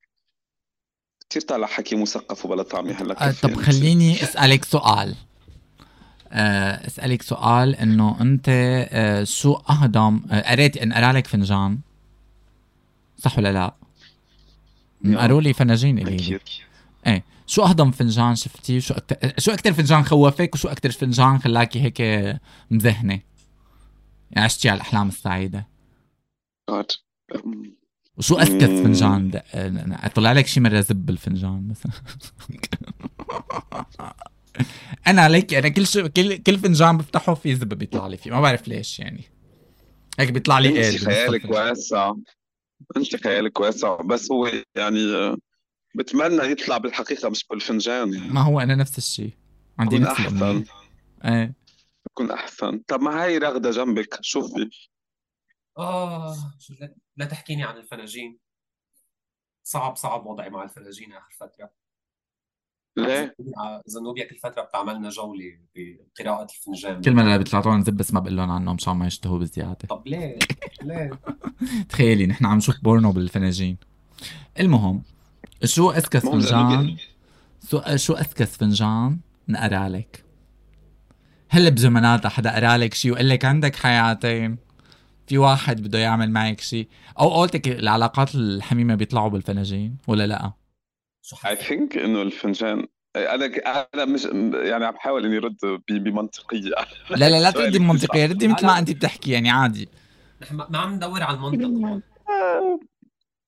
كثير 1.29 1.41
طالع 1.41 1.67
حكي 1.67 1.95
مثقف 1.95 2.45
وبلا 2.45 2.63
طعمي 2.63 2.91
هلا 2.93 3.27
آه 3.27 3.31
طب 3.31 3.49
يعني. 3.49 3.61
خليني 3.61 4.23
أسألك 4.23 4.65
سؤال. 4.65 5.15
آه 6.31 6.87
أسألك 6.87 7.21
سؤال 7.21 7.75
إنه 7.75 8.21
أنت 8.21 8.49
شو 9.27 9.53
أهضم 9.53 10.19
قريت 10.49 10.77
انقرا 10.77 11.13
لك 11.13 11.27
فنجان؟ 11.27 11.79
صح 13.17 13.37
ولا 13.37 13.51
لا؟ 13.53 13.75
قروا 15.17 15.41
لي 15.41 15.53
فناجين 15.53 15.99
إلي. 15.99 16.39
إيه. 17.07 17.23
شو 17.47 17.63
أهضم 17.63 17.91
فنجان 17.91 18.35
شفتي؟ 18.35 18.81
شو 18.81 18.93
أكتر 18.93 19.15
شو 19.37 19.51
أكثر 19.51 19.73
فنجان 19.73 20.03
خوفك 20.03 20.53
وشو 20.53 20.67
أكثر 20.67 20.91
فنجان 20.91 21.39
خلاكي 21.39 21.81
هيك 21.81 22.01
مذهنة. 22.71 23.19
يعني 24.31 24.45
عشتي 24.45 24.69
على 24.69 24.75
الأحلام 24.75 25.07
السعيدة. 25.07 25.67
وشو 28.17 28.39
أذكى 28.39 28.67
فنجان. 28.67 29.41
طلع 30.15 30.31
لك 30.31 30.47
شي 30.47 30.59
مرة 30.59 30.79
زب 30.81 31.05
بالفنجان 31.05 31.67
مثلا. 31.67 31.91
أنا 35.07 35.29
ليك 35.29 35.53
أنا 35.53 35.69
كل 35.69 35.87
شو 35.87 36.09
كل 36.09 36.37
كل 36.37 36.59
فنجان 36.59 36.97
بفتحه 36.97 37.33
في 37.33 37.55
زب 37.55 37.69
بيطلع 37.69 38.07
لي 38.07 38.17
فيه. 38.17 38.31
ما 38.31 38.41
بعرف 38.41 38.67
ليش 38.67 38.99
يعني. 38.99 39.23
هيك 40.19 40.31
بيطلع 40.31 40.59
لي 40.59 40.89
انت 40.89 40.97
خيالك 40.97 41.45
واسع. 41.45 42.13
انت 42.97 43.23
خيالك 43.23 43.59
واسع. 43.59 43.95
بس 43.95 44.31
هو 44.31 44.51
يعني 44.75 45.35
بتمنى 45.95 46.51
يطلع 46.51 46.77
بالحقيقة 46.77 47.29
مش 47.29 47.45
بالفنجان 47.47 48.13
يعني. 48.13 48.33
ما 48.33 48.41
هو 48.41 48.59
أنا 48.59 48.75
نفس 48.75 48.97
الشيء. 48.97 49.33
عندي 49.79 49.99
نفس 49.99 50.19
أحسن. 50.19 50.65
إيه. 51.25 51.53
بكون 52.05 52.31
أحسن. 52.31 52.79
طب 52.87 53.01
ما 53.01 53.23
هاي 53.23 53.37
رغدة 53.37 53.71
جنبك. 53.71 54.17
شوفي 54.21 54.69
آه 55.77 56.35
لا 57.17 57.25
تحكيني 57.25 57.63
عن 57.63 57.77
الفناجين. 57.77 58.39
صعب 59.63 59.95
صعب 59.95 60.25
وضعي 60.25 60.49
مع 60.49 60.63
الفناجين 60.63 61.13
آخر 61.13 61.31
فترة. 61.39 61.71
ليه؟ 62.97 63.35
زنوبيا 63.85 64.25
كل 64.29 64.37
فتره 64.37 64.61
بتعملنا 64.61 65.09
جولة 65.09 65.59
بقراءة 65.75 66.47
الفنجان. 66.51 67.01
كل 67.01 67.13
مرة 67.13 67.37
بيطلعوا 67.37 67.77
نزب 67.77 67.97
بس 67.97 68.13
ما 68.13 68.19
بقول 68.19 68.37
لهم 68.37 68.51
عنه 68.51 68.73
مشان 68.73 68.93
ما 68.93 69.07
يشتهوا 69.07 69.39
بزيادة. 69.39 69.87
طب 69.89 70.07
ليه؟ 70.07 70.39
ليه؟ 70.81 71.19
تخيلي 71.89 72.27
نحن 72.27 72.45
عم 72.45 72.57
نشوف 72.57 72.75
بورنو 72.83 73.11
بالفناجين. 73.11 73.77
المهم 74.59 75.03
شو 75.63 75.91
اسكس 75.91 76.25
فنجان؟ 76.25 76.97
شو 77.71 77.81
شو 77.95 78.13
اسكس 78.13 78.57
فنجان؟ 78.57 79.19
نقرا 79.47 79.89
لك. 79.89 80.23
هل 81.49 81.71
بجمانات 81.71 82.27
حدا 82.27 82.55
قرأ 82.55 82.77
لك 82.77 82.93
شي 82.93 83.11
وقال 83.11 83.29
لك 83.29 83.45
عندك 83.45 83.75
حياتين. 83.75 84.57
في 85.27 85.37
واحد 85.37 85.81
بده 85.81 85.99
يعمل 85.99 86.31
معك 86.31 86.61
شي. 86.61 86.87
أو 87.19 87.29
قلتك 87.29 87.67
العلاقات 87.67 88.35
الحميمة 88.35 88.95
بيطلعوا 88.95 89.29
بالفناجين 89.29 89.97
ولا 90.07 90.27
لأ؟ 90.27 90.51
شو 91.21 91.35
اي 91.47 91.55
ثينك 91.55 91.97
إنه 91.97 92.21
الفنجان 92.21 92.87
أنا 93.15 93.45
أنا 93.93 94.05
مش 94.05 94.25
يعني 94.69 94.85
عم 94.85 94.93
بحاول 94.93 95.25
إني 95.25 95.37
رد 95.37 95.57
ب- 95.63 96.03
بمنطقية. 96.03 96.69
لا 97.09 97.29
لا 97.29 97.41
لا 97.41 97.51
تردي 97.61 97.79
بمنطقية. 97.79 98.25
ردي 98.25 98.47
مثل 98.47 98.65
ما 98.65 98.79
أنت 98.79 98.91
بتحكي 98.91 99.31
يعني 99.31 99.49
عادي. 99.49 99.89
نحن 100.41 100.55
ما 100.55 100.67
ما 100.69 100.77
عم 100.79 100.95
ندور 100.95 101.23
على 101.23 101.37
المنطق. 101.37 102.01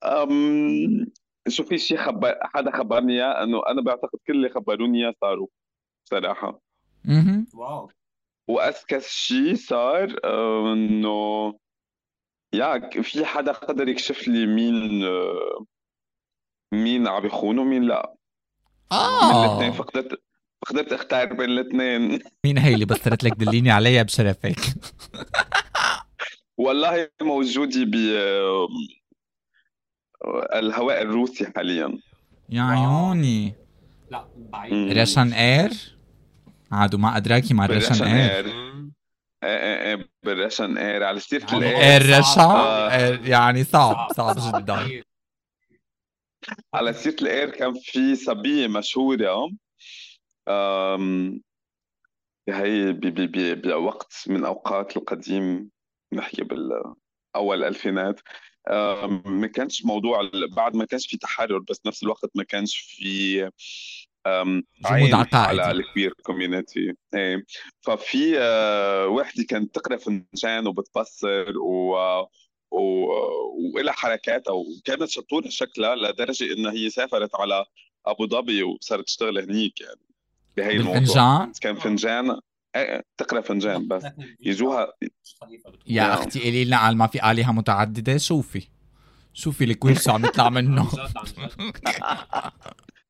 أم 0.04 1.06
شو 1.48 1.64
في 1.64 1.78
شيء 1.78 1.98
خبر 1.98 2.38
حدا 2.42 2.76
خبرني 2.76 3.12
إياه 3.12 3.42
إنه 3.42 3.62
أنا 3.68 3.82
بعتقد 3.82 4.18
كل 4.26 4.32
اللي 4.32 4.48
خبروني 4.48 5.04
إياه 5.04 5.14
صاروا 5.20 5.46
بصراحه 6.06 6.60
أها 7.08 7.44
واو. 7.54 7.90
واسكس 8.48 9.08
شيء 9.08 9.54
صار 9.54 10.16
إنه 10.24 11.54
يا 12.52 12.90
في 13.02 13.24
حدا 13.24 13.52
قدر 13.52 13.88
يكشف 13.88 14.28
لي 14.28 14.46
مين 14.46 15.04
مين 16.72 17.08
عم 17.08 17.26
يخون 17.26 17.58
ومين 17.58 17.82
لا. 17.82 18.14
من 18.92 18.98
الاثنين 19.44 19.70
آه 19.70 19.76
فقدرت 19.76 20.22
فقدرت 20.62 20.92
أختار 20.92 21.32
بين 21.32 21.50
الاثنين. 21.50 22.18
مين 22.44 22.58
هي 22.58 22.74
اللي 22.74 22.84
بصرت 22.84 23.24
لك 23.24 23.32
دليني 23.32 23.70
عليها 23.70 24.02
بشرفك؟ 24.02 24.56
والله 26.58 27.10
موجودة 27.22 27.84
ب 27.84 27.94
الهواء 30.54 31.02
الروسي 31.02 31.52
حاليا. 31.56 31.98
يا 32.48 32.62
wow. 32.62 32.70
عيوني 32.70 33.54
لا 34.10 34.28
بعيد. 34.36 34.72
مم. 34.72 35.00
Russian 35.00 35.32
Air؟ 35.32 35.70
عادوا 36.72 36.98
ما 36.98 37.16
أدراكي 37.16 37.54
مع 37.54 37.66
بال 37.66 37.74
Russian 37.74 38.04
Air. 38.04 38.46
إيه 38.46 39.58
إيه 39.58 39.96
إيه 39.96 40.08
بال 40.22 40.34
Russian 40.34 40.78
Air. 40.78 41.04
على 41.04 41.20
سيرة 41.20 41.56
الاير 41.56 41.76
إير 41.76 42.18
رشا. 42.18 42.96
إير 42.96 43.26
يعني 43.26 43.64
صعب 43.64 44.12
صعب. 44.12 44.62
جدا. 44.62 45.02
على 46.74 46.92
سيرة 46.92 47.16
الاير 47.22 47.50
كان 47.50 47.74
في 47.82 48.16
صبية 48.16 48.66
مشهورة 48.66 49.50
هي 52.48 52.92
بوقت 52.92 54.24
من 54.26 54.44
أوقات 54.44 54.96
القديم 54.96 55.70
نحكي 56.12 56.44
بالأول 56.44 56.96
الألفينات 57.58 58.20
أم، 58.20 58.26
ما 59.24 59.46
كانش 59.46 59.84
موضوع 59.84 60.30
بعد 60.56 60.76
ما 60.76 60.84
كانش 60.84 61.06
في 61.06 61.16
تحرر 61.16 61.58
بس 61.58 61.80
نفس 61.86 62.02
الوقت 62.02 62.30
ما 62.34 62.44
كانش 62.44 62.76
في 62.76 63.50
جمود 64.26 64.64
عين 64.84 65.14
عقائدي. 65.14 65.62
على 65.62 65.70
ال 65.70 65.77
queer 65.77 66.12
community 66.22 66.94
إيه. 67.14 67.44
ففي 67.80 68.38
آه، 68.38 69.06
وحدة 69.06 69.44
كانت 69.48 69.74
تقرأ 69.74 69.96
فنجان 69.96 70.66
وبتبصر 70.66 71.58
و 71.58 71.96
و... 72.70 72.80
وإلها 73.74 73.92
حركاتها 73.92 74.52
وكانت 74.52 75.04
شطورة 75.04 75.48
شكلها 75.48 75.94
لدرجة 75.96 76.52
إنها 76.52 76.72
هي 76.72 76.90
سافرت 76.90 77.30
على 77.34 77.64
أبو 78.06 78.26
ظبي 78.26 78.62
وصارت 78.62 79.04
تشتغل 79.04 79.38
هنيك 79.38 79.80
يعني 79.80 80.00
بهي 80.56 80.76
الموضوع. 80.76 80.98
بالفنجان 80.98 81.52
كان 81.60 81.74
فنجان. 81.74 82.40
تقرأ 83.16 83.40
فنجان 83.40 83.88
بس. 83.88 84.02
يجوها. 84.40 84.92
يا 85.86 86.02
نعم. 86.02 86.10
أختي 86.10 86.40
قولي 86.44 86.64
لنا 86.64 86.76
على 86.76 86.96
ما 86.96 87.06
في 87.06 87.30
آلهة 87.30 87.52
متعددة 87.52 88.18
شوفي 88.18 88.68
شوفي 89.32 89.64
ال 89.64 89.70
queer 89.70 89.98
شو 89.98 90.10
عم 90.14 90.24
يطلع 90.24 90.48
منه. 90.50 90.88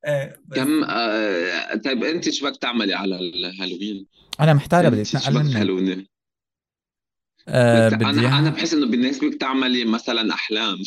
إيه 0.06 0.36
بس 0.46 0.56
كم 0.58 0.84
آه 0.84 1.74
طيب 1.84 2.04
أنت 2.04 2.30
شو 2.30 2.46
بدك 2.46 2.56
تعملي 2.60 2.94
على 2.94 3.16
الهالوين؟ 3.18 4.06
أنا 4.40 4.54
محتارة 4.54 4.88
بدي 4.88 5.02
أتنقل 5.02 5.34
بدك 5.42 5.70
منك؟ 5.70 6.06
أه 7.48 7.88
بدك- 7.88 7.96
بدي 7.96 8.06
أنا 8.26 8.38
أنا 8.38 8.50
بحس 8.50 8.74
إنه 8.74 8.86
بيناسبك 8.90 9.34
تعملي 9.40 9.84
مثلا 9.84 10.34
أحلام. 10.34 10.78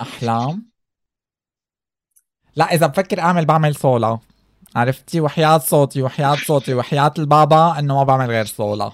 أحلام؟ 0.00 0.70
لا 2.56 2.74
إذا 2.74 2.86
بفكر 2.86 3.20
أعمل 3.20 3.44
بعمل 3.44 3.74
صولا 3.74 4.18
عرفتي؟ 4.76 5.20
وحياة 5.20 5.58
صوتي 5.58 6.02
وحياة 6.02 6.36
صوتي 6.36 6.74
وحياة 6.74 7.14
البابا 7.18 7.78
إنه 7.78 7.94
ما 7.94 8.04
بعمل 8.04 8.26
غير 8.26 8.44
صولا. 8.44 8.92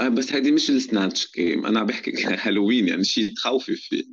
آه 0.00 0.08
بس 0.08 0.32
هيدي 0.32 0.52
مش 0.52 0.70
السناتش 0.70 1.32
جيم. 1.36 1.66
أنا 1.66 1.80
عم 1.80 1.86
بحكي 1.86 2.12
هالوين 2.44 2.88
يعني 2.88 3.04
شيء 3.04 3.34
تخوفي 3.34 3.76
فيه. 3.76 4.04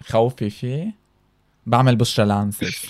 خوفي 0.00 0.50
فيه؟ 0.50 0.94
بعمل 1.66 1.96
بشرى 1.96 2.26
لانسس 2.26 2.86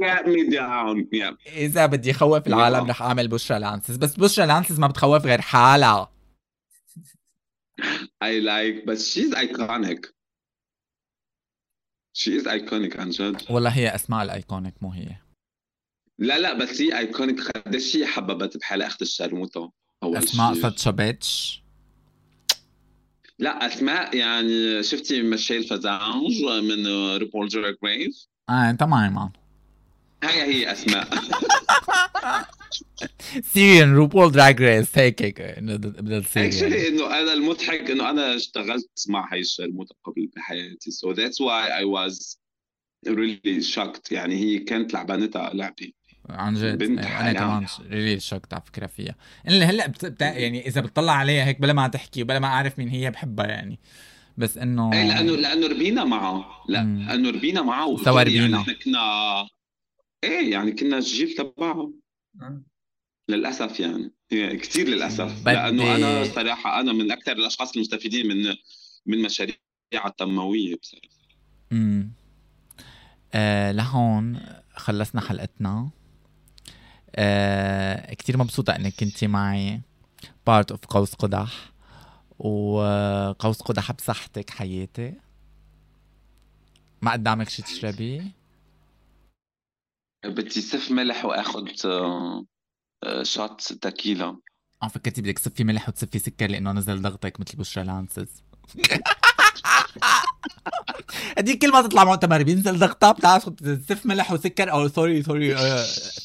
got 0.00 0.26
me 0.26 0.50
down. 0.50 1.06
Yeah. 1.12 1.34
إذا 1.56 1.86
بدي 1.86 2.12
خوف 2.12 2.46
العالم. 2.46 2.86
رح 2.86 3.02
أعمل 3.02 3.28
بشرى 3.28 3.58
لانسس 3.58 3.96
بس 3.96 4.16
بشرى 4.16 4.46
لانسس 4.46 4.78
ما 4.78 4.86
بتخوف 4.86 5.26
غير 5.26 5.40
حالها. 5.40 6.10
I 8.24 8.40
like 8.40 8.86
but 8.86 8.98
she's 8.98 9.34
iconic. 9.34 10.15
She 12.16 12.30
is 12.30 12.46
iconic 12.46 12.98
عن 12.98 13.10
جد 13.10 13.42
والله 13.50 13.70
هي 13.70 13.94
أسماء 13.94 14.22
ال 14.22 14.29
iconic 14.29 14.74
مو 14.82 14.92
هي. 14.92 15.16
لا 16.18 16.38
لا 16.38 16.52
بس 16.52 16.80
هي 16.80 16.98
iconic 16.98 17.40
قديش 17.40 17.96
هي 17.96 18.06
حببت 18.06 18.56
بحالها 18.56 18.86
أخت 18.86 19.02
الشرموطه 19.02 19.72
أول 20.02 20.16
أسماء 20.16 20.90
bitch. 20.90 21.62
لا 23.38 23.66
أسماء 23.66 24.16
يعني 24.16 24.82
شفتي 24.82 25.22
Michelle 25.22 25.64
Visage 25.64 26.44
من 26.62 26.86
RuPaul's 27.16 27.48
Drag 27.48 27.76
Race 27.84 28.28
آه 28.48 28.72
تماما 28.72 29.30
هاي 30.24 30.42
هي 30.42 30.72
أسماء. 30.72 31.08
Syrian 33.42 33.94
RuPaul's 33.94 34.32
Drag 34.32 34.62
Race 34.62 34.98
هيك 34.98 35.22
هيك 35.22 35.40
يعني. 35.40 35.74
Actually 36.36 36.88
إنه 36.88 37.18
أنا 37.18 37.32
المضحك 37.32 37.90
إنه 37.90 38.10
أنا 38.10 38.34
اشتغلت 38.34 39.04
مع 39.08 39.32
هاي 39.32 39.40
الشرموطة 39.40 39.94
قبل 40.04 40.30
بحياتي 40.36 40.90
so 40.90 41.14
that's 41.14 41.36
why 41.36 41.70
I 41.70 41.84
was 41.84 42.36
really 43.08 43.62
shocked 43.74 44.12
يعني 44.12 44.34
هي 44.34 44.58
كانت 44.58 44.94
لعبانتها 44.94 45.54
لعبة 45.54 45.92
عن 46.30 46.54
جد 46.54 46.78
بنت 46.78 46.98
أنا 46.98 47.08
حالها. 47.08 47.32
كمان 47.32 47.66
really 47.90 48.20
shocked 48.20 48.54
على 48.54 48.62
فكرة 48.66 48.86
فيها 48.86 49.14
اللي 49.48 49.64
هلأ 49.64 49.86
بت... 49.86 50.20
يعني 50.20 50.66
إذا 50.66 50.80
بتطلع 50.80 51.12
عليها 51.12 51.44
هيك 51.44 51.60
بلا 51.60 51.72
ما 51.72 51.88
تحكي 51.88 52.22
وبلا 52.22 52.38
ما 52.38 52.46
أعرف 52.46 52.78
مين 52.78 52.88
هي 52.88 53.10
بحبها 53.10 53.46
يعني 53.46 53.78
بس 54.36 54.58
إنه 54.58 54.92
إيه 54.92 55.08
لأنه 55.08 55.36
لأنه 55.36 55.66
ربينا 55.66 56.04
معه. 56.04 56.64
لأنه 56.68 57.30
ربينا 57.30 57.62
معه 57.62 57.96
سوا 57.96 58.22
يعني 58.22 58.38
ربينا. 58.38 58.60
إحنا 58.60 58.72
كنا 58.72 59.00
إيه 60.24 60.52
يعني 60.52 60.72
كنا 60.72 60.98
الجيل 60.98 61.34
تبعه. 61.34 61.92
للأسف 63.28 63.80
يعني. 63.80 64.12
كثير 64.30 64.88
للأسف. 64.88 65.46
لأنه 65.46 65.96
أنا 65.96 66.24
صراحة 66.24 66.80
أنا 66.80 66.92
من 66.92 67.12
أكثر 67.12 67.32
الأشخاص 67.32 67.76
المستفيدين 67.76 68.28
من 68.28 68.54
من 69.06 69.22
مشاريع 69.22 69.56
التنموية 70.06 70.76
بصراحة. 70.82 71.08
امم 71.72 72.12
آه 73.34 73.72
لهون 73.72 74.40
خلصنا 74.76 75.20
حلقتنا. 75.20 75.90
آه 77.14 78.14
كتير 78.14 78.36
مبسوطة 78.36 78.76
إنك 78.76 78.94
كنتي 78.94 79.26
معي. 79.26 79.80
Part 80.46 80.70
of 80.70 80.86
قوس 80.86 81.14
قدح. 81.14 81.72
وقوس 82.38 83.62
قدح 83.62 83.92
بصحتك 83.92 84.50
حياتي. 84.50 85.14
ما 87.02 87.12
قدامك 87.12 87.48
شي 87.48 87.62
تشربي؟ 87.62 88.32
بدي 90.24 90.60
سف 90.60 90.90
ملح 90.90 91.24
واخذ 91.24 91.68
آه، 91.84 93.22
shot 93.22 93.72
tequila. 93.72 94.36
آه 94.82 94.88
فكرتي 94.88 95.22
بدك 95.22 95.38
تصفي 95.38 95.64
ملح 95.64 95.88
وتصفي 95.88 96.18
سكر 96.18 96.46
لأنه 96.50 96.72
نزل 96.72 97.02
ضغطك 97.02 97.40
مثل 97.40 97.56
بشرى 97.56 97.84
لانسز 97.84 98.28
هديك 101.38 101.62
كل 101.62 101.72
ما 101.72 101.82
تطلع 101.82 102.04
مؤتمر 102.04 102.42
بينزل 102.42 102.78
ضغطها 102.78 103.12
بتعرف 103.12 103.48
تصف 103.48 104.06
ملح 104.06 104.32
وسكر 104.32 104.72
أو 104.72 104.88
sorry 104.88 105.22
sorry 105.22 105.56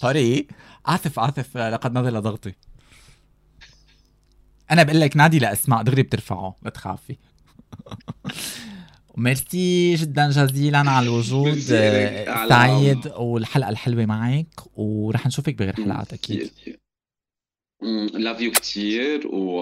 Sorry 0.01 0.47
آسف 0.85 1.19
آسف 1.19 1.57
آه، 1.57 1.69
لقد 1.69 1.97
نزل 1.97 2.21
ضغطي. 2.21 2.53
أنا 4.71 4.83
بقول 4.83 4.99
لك 5.01 5.17
نادي 5.17 5.39
لأسماء 5.39 5.83
دغري 5.83 6.03
بترفعه 6.03 6.55
لا 6.63 6.69
تخافي. 6.69 7.17
ميرسي 9.17 9.95
جدا 9.95 10.29
جزيلا 10.29 10.77
على 10.77 11.03
الوجود 11.07 11.61
آه، 11.71 12.47
سعيد 12.49 13.07
والحلقة 13.07 13.69
الحلوة 13.69 14.05
معك 14.05 14.61
ورح 14.75 15.27
نشوفك 15.27 15.55
بغير 15.55 15.75
حلقات 15.75 16.13
أكيد. 16.13 16.51
Love 18.13 18.41
you 18.41 18.51
كثير 18.51 19.27
و... 19.27 19.61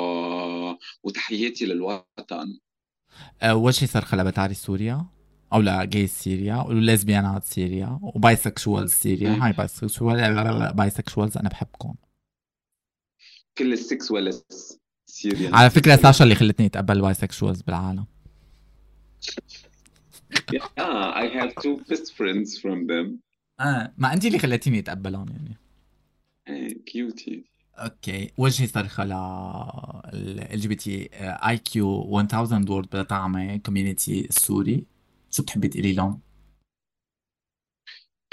وتحياتي 1.04 1.66
للوطن. 1.66 2.60
أول 3.42 3.74
شيء 3.74 3.88
صار 3.88 4.06
لبتاري 4.14 4.54
سوريا 4.54 5.06
أو 5.54 5.62
لا 5.62 5.86
جاي 5.86 6.08
سوريا 6.08 6.56
وليزبيانات 6.56 7.46
سوريا 7.46 8.00
وبايسكشوالز 8.02 8.92
سوريا 8.92 9.38
هاي 9.42 9.52
بايسكشوال 9.52 10.74
بايسكشوالز 10.74 11.38
أنا 11.38 11.50
بحبكم. 11.50 11.96
كل 13.58 13.74
السكس 13.74 14.12
ولا 14.12 14.32
سيريان 15.06 15.56
على 15.56 15.70
فكرة 15.70 15.96
ساشا 15.96 16.24
اللي 16.24 16.36
خلتني 16.36 16.66
أتقبل 16.66 17.02
بايسكشوالز 17.02 17.62
بالعالم. 17.62 18.06
Yeah 20.52 21.22
I 21.24 21.26
have 21.38 21.52
two 21.64 21.76
best 21.90 22.08
friends 22.18 22.58
from 22.62 22.88
them. 22.88 23.20
آه 23.60 23.94
ما 23.98 24.14
انت 24.14 24.26
اللي 24.26 24.40
خلتيني 24.40 24.80
اتقبلهم 24.80 25.28
يعني. 25.30 25.58
كيوتي 26.86 27.44
أوكي 27.76 28.32
اول 28.40 28.54
شيء 28.54 28.68
صرخه 28.68 29.04
ال 30.14 30.60
جي 30.60 30.68
بي 30.68 30.76
تي 30.76 31.10
اي 31.14 31.58
كيو 31.58 32.20
1000 32.20 32.70
وورد 32.70 32.96
بطعمه 32.96 33.58
كوميونتي 33.58 34.26
السوري. 34.26 34.86
شو 35.32 35.44
بتحبي 35.44 35.68
تقولي 35.68 35.94
لهم؟ 35.94 36.22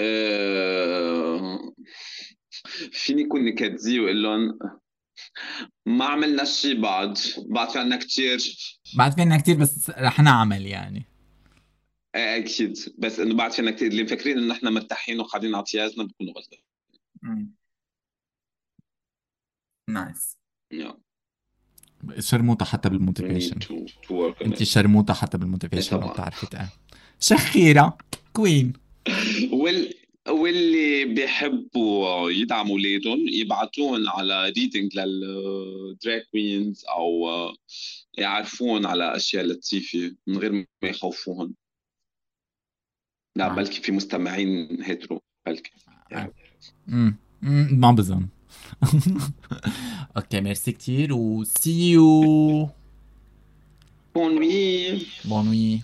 آه، 0.01 1.73
فيني 2.91 3.27
كون 3.27 3.45
نكدي 3.45 3.99
وقول 3.99 4.23
لهم 4.23 4.59
ما 5.85 6.05
عملنا 6.05 6.43
شيء 6.43 6.81
بعد 6.81 7.17
بعد 7.49 7.69
في 7.69 7.79
عنا 7.79 7.97
كتير. 7.97 8.39
بعد 8.95 9.13
في 9.13 9.21
عنا 9.21 9.37
كتير 9.37 9.57
بس 9.57 9.89
رح 9.89 10.19
نعمل 10.19 10.65
يعني. 10.65 11.05
آه، 12.15 12.37
أكيد 12.37 12.77
بس 12.97 13.19
إنه 13.19 13.35
بعد 13.35 13.51
في 13.51 13.61
عنا 13.61 13.71
كتير. 13.71 13.87
اللي 13.87 14.03
مفكرين 14.03 14.37
إنه 14.37 14.47
نحن 14.47 14.67
مرتاحين 14.67 15.19
وقاعدين 15.19 15.55
على 15.55 15.63
طيازنا 15.63 16.03
بكونوا 16.03 16.33
غلطان 16.33 16.59
نايس 19.89 20.37
yeah. 20.73 21.07
شرموطه 22.19 22.65
حتى 22.65 22.89
بالموتيفيشن 22.89 23.59
انت 24.45 24.63
شرموطه 24.63 25.13
حتى 25.13 25.37
بالموتيفيشن 25.37 25.97
إيه 25.97 26.05
ما. 26.05 26.13
بتعرفي 26.13 26.47
شخيرة 27.19 27.97
كوين 28.33 28.73
وال 29.61 29.93
واللي 30.29 31.05
بيحبوا 31.05 32.31
يدعموا 32.31 32.71
اولادهم 32.71 33.27
يبعتون 33.27 34.07
على 34.07 34.49
ريدنج 34.49 34.99
للدراج 34.99 36.21
كوينز 36.31 36.85
أو 36.85 37.29
يعرفون 38.17 38.85
على 38.85 39.15
أشياء 39.15 39.45
لطيفة 39.45 40.15
من 40.27 40.37
غير 40.37 40.51
ما 40.51 40.89
يخوفوهم 40.89 41.55
لا 43.37 43.47
نعم. 43.47 43.55
بلكي 43.55 43.81
في 43.81 43.91
مستمعين 43.91 44.83
هيترو 44.83 45.21
بلكي. 45.45 45.71
امم 46.89 47.15
أمم، 47.43 47.79
ما 47.79 47.91
بظن. 47.91 48.27
أوكي 50.17 50.41
ميرسي 50.41 50.71
كتير 50.71 51.13
و 51.13 51.43
سي 51.43 51.91
يو 51.91 52.69
بون 54.15 54.37
وي 54.37 55.01
بون 55.25 55.45
نوي 55.45 55.81